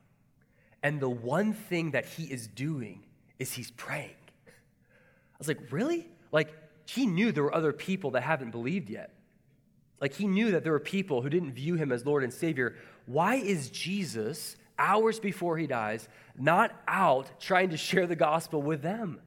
And 0.81 1.01
the 1.01 1.09
one 1.09 1.51
thing 1.51 1.91
that 1.91 2.05
he 2.05 2.23
is 2.23 2.47
doing 2.47 3.03
is 3.39 3.51
he's 3.51 3.71
praying. 3.71 4.15
I 4.47 5.37
was 5.37 5.49
like, 5.49 5.69
really? 5.69 6.07
Like, 6.31 6.53
he 6.85 7.05
knew 7.05 7.31
there 7.31 7.43
were 7.43 7.55
other 7.55 7.73
people 7.73 8.11
that 8.11 8.23
haven't 8.23 8.51
believed 8.51 8.89
yet. 8.89 9.11
Like, 9.99 10.13
he 10.13 10.27
knew 10.27 10.51
that 10.51 10.63
there 10.63 10.73
were 10.73 10.79
people 10.79 11.21
who 11.21 11.29
didn't 11.29 11.53
view 11.53 11.75
him 11.75 11.91
as 11.91 12.05
Lord 12.05 12.23
and 12.23 12.33
Savior. 12.33 12.75
Why 13.05 13.35
is 13.35 13.69
Jesus, 13.69 14.57
hours 14.77 15.19
before 15.19 15.57
he 15.57 15.67
dies, 15.67 16.07
not 16.37 16.71
out 16.87 17.39
trying 17.39 17.69
to 17.69 17.77
share 17.77 18.05
the 18.05 18.15
gospel 18.15 18.61
with 18.61 18.81
them? 18.81 19.21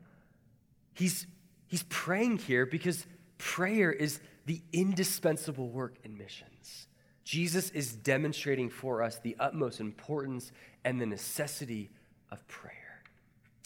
He's 0.94 1.26
He's 1.68 1.84
praying 1.84 2.38
here 2.38 2.66
because 2.66 3.06
prayer 3.36 3.92
is 3.92 4.20
the 4.46 4.60
indispensable 4.72 5.68
work 5.68 5.96
in 6.02 6.16
missions. 6.16 6.88
Jesus 7.24 7.70
is 7.70 7.94
demonstrating 7.94 8.70
for 8.70 9.02
us 9.02 9.18
the 9.18 9.36
utmost 9.38 9.80
importance 9.80 10.50
and 10.82 10.98
the 10.98 11.06
necessity 11.06 11.90
of 12.32 12.46
prayer. 12.48 12.67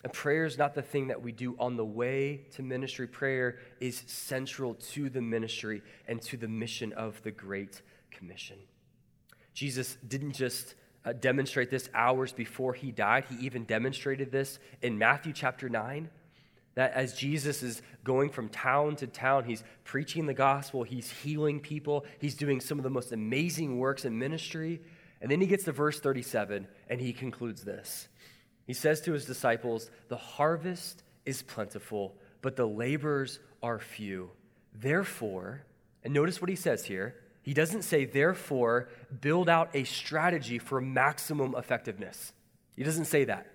And 0.02 0.12
prayer 0.12 0.44
is 0.44 0.58
not 0.58 0.74
the 0.74 0.82
thing 0.82 1.08
that 1.08 1.22
we 1.22 1.30
do 1.30 1.54
on 1.58 1.76
the 1.76 1.84
way 1.84 2.46
to 2.54 2.62
ministry. 2.62 3.06
Prayer 3.06 3.58
is 3.80 4.02
central 4.06 4.74
to 4.74 5.08
the 5.08 5.22
ministry 5.22 5.82
and 6.08 6.20
to 6.22 6.36
the 6.36 6.48
mission 6.48 6.92
of 6.94 7.22
the 7.22 7.30
Great 7.30 7.82
Commission. 8.10 8.58
Jesus 9.54 9.96
didn't 10.06 10.32
just 10.32 10.74
uh, 11.04 11.12
demonstrate 11.12 11.70
this 11.70 11.88
hours 11.94 12.32
before 12.32 12.74
he 12.74 12.90
died, 12.90 13.24
he 13.28 13.36
even 13.44 13.64
demonstrated 13.64 14.32
this 14.32 14.58
in 14.82 14.98
Matthew 14.98 15.32
chapter 15.32 15.68
9 15.68 16.08
that 16.74 16.92
as 16.94 17.14
Jesus 17.14 17.62
is 17.62 17.82
going 18.02 18.30
from 18.30 18.48
town 18.48 18.96
to 18.96 19.06
town, 19.06 19.44
he's 19.44 19.62
preaching 19.84 20.26
the 20.26 20.34
gospel, 20.34 20.82
he's 20.82 21.10
healing 21.10 21.60
people, 21.60 22.04
he's 22.18 22.34
doing 22.34 22.60
some 22.60 22.78
of 22.78 22.84
the 22.84 22.90
most 22.90 23.12
amazing 23.12 23.78
works 23.78 24.04
in 24.04 24.18
ministry. 24.18 24.80
And 25.20 25.30
then 25.30 25.40
he 25.40 25.46
gets 25.46 25.64
to 25.64 25.72
verse 25.72 26.00
37 26.00 26.66
and 26.88 27.00
he 27.00 27.12
concludes 27.12 27.62
this. 27.62 28.08
He 28.72 28.74
says 28.74 29.02
to 29.02 29.12
his 29.12 29.26
disciples, 29.26 29.90
The 30.08 30.16
harvest 30.16 31.02
is 31.26 31.42
plentiful, 31.42 32.16
but 32.40 32.56
the 32.56 32.64
laborers 32.64 33.38
are 33.62 33.78
few. 33.78 34.30
Therefore, 34.72 35.66
and 36.02 36.14
notice 36.14 36.40
what 36.40 36.48
he 36.48 36.56
says 36.56 36.86
here. 36.86 37.14
He 37.42 37.52
doesn't 37.52 37.82
say, 37.82 38.06
therefore, 38.06 38.88
build 39.20 39.50
out 39.50 39.68
a 39.74 39.84
strategy 39.84 40.58
for 40.58 40.80
maximum 40.80 41.54
effectiveness. 41.54 42.32
He 42.74 42.82
doesn't 42.82 43.04
say 43.04 43.24
that. 43.24 43.46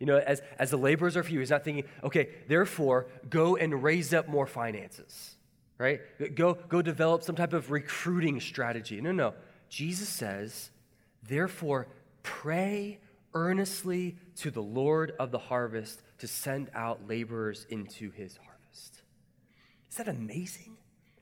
You 0.00 0.06
know, 0.06 0.16
as, 0.16 0.40
as 0.58 0.70
the 0.70 0.78
laborers 0.78 1.18
are 1.18 1.22
few, 1.22 1.40
he's 1.40 1.50
not 1.50 1.62
thinking, 1.62 1.84
okay, 2.02 2.30
therefore, 2.48 3.08
go 3.28 3.56
and 3.56 3.82
raise 3.82 4.14
up 4.14 4.26
more 4.26 4.46
finances, 4.46 5.36
right? 5.76 6.00
Go, 6.34 6.54
go 6.54 6.80
develop 6.80 7.24
some 7.24 7.36
type 7.36 7.52
of 7.52 7.70
recruiting 7.70 8.40
strategy. 8.40 9.02
No, 9.02 9.12
no. 9.12 9.34
Jesus 9.68 10.08
says, 10.08 10.70
therefore, 11.28 11.88
pray 12.22 13.00
earnestly 13.34 14.16
to 14.36 14.50
the 14.50 14.62
Lord 14.62 15.12
of 15.18 15.30
the 15.30 15.38
harvest 15.38 16.02
to 16.18 16.26
send 16.26 16.70
out 16.74 17.08
laborers 17.08 17.66
into 17.70 18.10
his 18.10 18.36
harvest. 18.36 19.02
Is 19.90 19.96
that 19.96 20.08
amazing? 20.08 20.76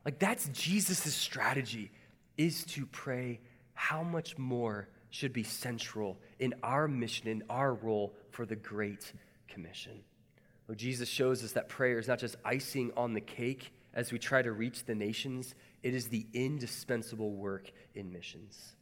Like, 0.05 0.19
that's 0.19 0.49
Jesus' 0.49 1.15
strategy, 1.15 1.91
is 2.37 2.65
to 2.65 2.87
pray 2.87 3.41
how 3.75 4.03
much 4.03 4.37
more 4.37 4.89
should 5.11 5.33
be 5.33 5.45
central 5.45 6.19
in 6.41 6.55
our 6.63 6.89
mission, 6.89 7.29
in 7.29 7.43
our 7.49 7.75
role 7.75 8.15
for 8.31 8.45
the 8.45 8.57
Great 8.57 9.13
Commission. 9.49 10.03
Well, 10.67 10.75
Jesus 10.75 11.09
shows 11.09 11.45
us 11.45 11.53
that 11.53 11.69
prayer 11.69 11.99
is 11.99 12.09
not 12.09 12.19
just 12.19 12.37
icing 12.45 12.91
on 12.97 13.15
the 13.15 13.21
cake 13.21 13.73
as 13.95 14.11
we 14.11 14.19
try 14.19 14.43
to 14.43 14.53
reach 14.53 14.85
the 14.85 14.95
nations, 14.95 15.55
it 15.83 15.95
is 15.95 16.09
the 16.09 16.27
indispensable 16.35 17.31
work 17.31 17.71
in 17.95 18.13
missions. 18.13 18.75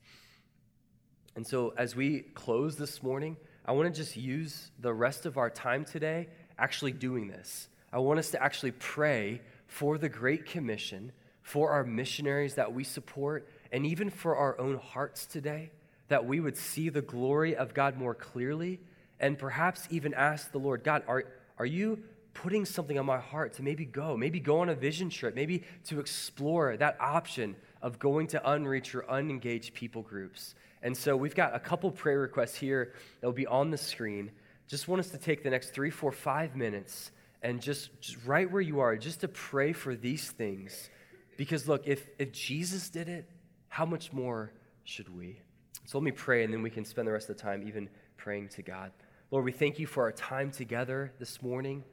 And 1.37 1.47
so, 1.47 1.75
as 1.77 1.95
we 1.95 2.21
close 2.21 2.77
this 2.77 3.03
morning, 3.03 3.37
I 3.64 3.72
want 3.72 3.92
to 3.92 4.01
just 4.01 4.16
use 4.16 4.70
the 4.81 4.92
rest 4.92 5.27
of 5.27 5.37
our 5.38 5.51
time 5.51 5.85
today 5.85 6.29
actually 6.59 6.92
doing 6.92 7.29
this. 7.29 7.68
I 7.92 7.98
want 7.98 8.18
us 8.18 8.31
to 8.31 8.42
actually 8.42 8.72
pray 8.72 9.40
for 9.66 9.98
the 9.98 10.09
Great 10.09 10.46
Commission, 10.46 11.12
for 11.42 11.70
our 11.70 11.85
missionaries 11.85 12.55
that 12.55 12.72
we 12.72 12.85
support, 12.85 13.48
and 13.70 13.87
even 13.87 14.11
for 14.11 14.37
our 14.37 14.59
own 14.61 14.79
hearts 14.79 15.27
today 15.27 15.70
that 16.09 16.27
we 16.27 16.40
would 16.40 16.57
see 16.57 16.88
the 16.88 17.01
glory 17.01 17.57
of 17.57 17.72
God 17.72 17.96
more 17.96 18.14
clearly 18.14 18.81
and 19.18 19.38
perhaps 19.38 19.87
even 19.90 20.12
ask 20.12 20.53
the 20.53 20.59
Lord, 20.59 20.85
God, 20.85 21.05
are, 21.07 21.25
are 21.59 21.64
you 21.64 22.03
putting 22.35 22.64
something 22.64 22.98
on 22.98 23.07
my 23.07 23.18
heart 23.18 23.55
to 23.55 23.62
maybe 23.62 23.85
go, 23.85 24.16
maybe 24.16 24.40
go 24.40 24.61
on 24.61 24.68
a 24.68 24.75
vision 24.75 25.09
trip, 25.09 25.35
maybe 25.35 25.62
to 25.85 26.01
explore 26.01 26.77
that 26.77 26.96
option 27.01 27.57
of 27.81 27.98
going 27.98 28.27
to 28.29 28.51
unreached 28.51 28.94
or 28.94 29.11
unengaged 29.11 29.75
people 29.75 30.03
groups? 30.03 30.55
And 30.83 30.97
so 30.97 31.16
we've 31.16 31.35
got 31.35 31.55
a 31.55 31.61
couple 31.61 31.90
prayer 31.90 32.21
requests 32.21 32.57
here 32.57 32.92
that 33.21 33.27
will 33.27 33.33
be 33.33 33.47
on 33.47 33.71
the 33.71 33.79
screen. 33.79 34.33
Just 34.66 34.88
want 34.88 35.01
us 35.01 35.11
to 35.11 35.18
take 35.18 35.42
the 35.42 35.51
next 35.51 35.71
three, 35.71 35.90
four, 35.90 36.12
five 36.12 36.57
minutes 36.57 37.11
and 37.42 37.61
just, 37.61 38.01
just 38.01 38.18
right 38.25 38.51
where 38.51 38.61
you 38.61 38.81
are, 38.81 38.97
just 38.97 39.21
to 39.21 39.29
pray 39.29 39.73
for 39.73 39.95
these 39.95 40.31
things. 40.31 40.90
Because 41.37 41.68
look, 41.68 41.87
if, 41.87 42.09
if 42.18 42.33
Jesus 42.33 42.88
did 42.88 43.09
it, 43.09 43.29
how 43.68 43.85
much 43.85 44.12
more 44.12 44.53
should 44.85 45.14
we? 45.16 45.40
So 45.87 45.99
let 45.99 46.05
me 46.05 46.12
pray, 46.12 46.45
and 46.45 46.53
then 46.53 46.62
we 46.62 46.71
can 46.71 46.85
spend 46.85 47.09
the 47.09 47.12
rest 47.12 47.29
of 47.29 47.37
the 47.37 47.42
time 47.42 47.66
even 47.66 47.88
praying 48.16 48.49
to 48.51 48.62
God. 48.62 48.92
Lord, 49.31 49.45
we 49.45 49.53
thank 49.53 49.79
you 49.79 49.87
for 49.87 50.05
our 50.05 50.12
time 50.12 50.51
together 50.51 51.12
this 51.18 51.42
morning. 51.42 51.85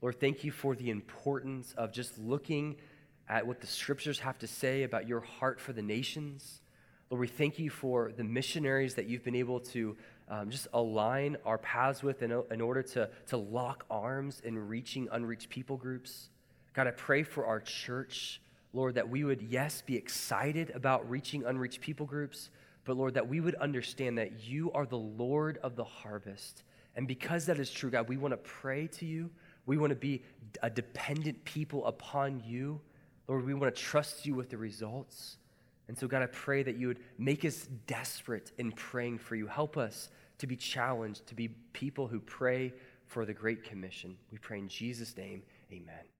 Lord, 0.00 0.20
thank 0.20 0.44
you 0.44 0.50
for 0.50 0.74
the 0.74 0.90
importance 0.90 1.74
of 1.76 1.92
just 1.92 2.18
looking 2.18 2.76
at 3.28 3.46
what 3.46 3.60
the 3.60 3.66
scriptures 3.66 4.20
have 4.20 4.38
to 4.38 4.46
say 4.46 4.82
about 4.82 5.08
your 5.08 5.20
heart 5.20 5.60
for 5.60 5.72
the 5.72 5.82
nations. 5.82 6.60
Lord, 7.14 7.20
we 7.20 7.28
thank 7.28 7.60
you 7.60 7.70
for 7.70 8.10
the 8.10 8.24
missionaries 8.24 8.96
that 8.96 9.06
you've 9.06 9.22
been 9.22 9.36
able 9.36 9.60
to 9.60 9.96
um, 10.28 10.50
just 10.50 10.66
align 10.72 11.36
our 11.44 11.58
paths 11.58 12.02
with 12.02 12.22
in, 12.22 12.42
in 12.50 12.60
order 12.60 12.82
to, 12.82 13.08
to 13.28 13.36
lock 13.36 13.84
arms 13.88 14.42
in 14.44 14.58
reaching 14.58 15.06
unreached 15.12 15.48
people 15.48 15.76
groups. 15.76 16.30
God, 16.72 16.88
I 16.88 16.90
pray 16.90 17.22
for 17.22 17.46
our 17.46 17.60
church, 17.60 18.40
Lord, 18.72 18.96
that 18.96 19.08
we 19.08 19.22
would, 19.22 19.42
yes, 19.42 19.80
be 19.80 19.94
excited 19.96 20.72
about 20.74 21.08
reaching 21.08 21.44
unreached 21.44 21.80
people 21.80 22.04
groups, 22.04 22.50
but 22.84 22.96
Lord, 22.96 23.14
that 23.14 23.28
we 23.28 23.38
would 23.38 23.54
understand 23.54 24.18
that 24.18 24.42
you 24.42 24.72
are 24.72 24.84
the 24.84 24.98
Lord 24.98 25.60
of 25.62 25.76
the 25.76 25.84
harvest. 25.84 26.64
And 26.96 27.06
because 27.06 27.46
that 27.46 27.60
is 27.60 27.70
true, 27.70 27.92
God, 27.92 28.08
we 28.08 28.16
want 28.16 28.32
to 28.32 28.38
pray 28.38 28.88
to 28.88 29.06
you. 29.06 29.30
We 29.66 29.78
want 29.78 29.90
to 29.90 29.96
be 29.96 30.24
a 30.64 30.68
dependent 30.68 31.44
people 31.44 31.86
upon 31.86 32.42
you. 32.44 32.80
Lord, 33.28 33.46
we 33.46 33.54
want 33.54 33.72
to 33.72 33.80
trust 33.80 34.26
you 34.26 34.34
with 34.34 34.50
the 34.50 34.58
results. 34.58 35.36
And 35.88 35.98
so, 35.98 36.06
God, 36.06 36.22
I 36.22 36.26
pray 36.26 36.62
that 36.62 36.76
you 36.76 36.88
would 36.88 37.00
make 37.18 37.44
us 37.44 37.68
desperate 37.86 38.52
in 38.58 38.72
praying 38.72 39.18
for 39.18 39.36
you. 39.36 39.46
Help 39.46 39.76
us 39.76 40.08
to 40.38 40.46
be 40.46 40.56
challenged 40.56 41.26
to 41.26 41.34
be 41.34 41.48
people 41.72 42.08
who 42.08 42.20
pray 42.20 42.72
for 43.06 43.24
the 43.24 43.34
Great 43.34 43.64
Commission. 43.64 44.16
We 44.32 44.38
pray 44.38 44.58
in 44.58 44.68
Jesus' 44.68 45.16
name, 45.16 45.42
amen. 45.72 46.13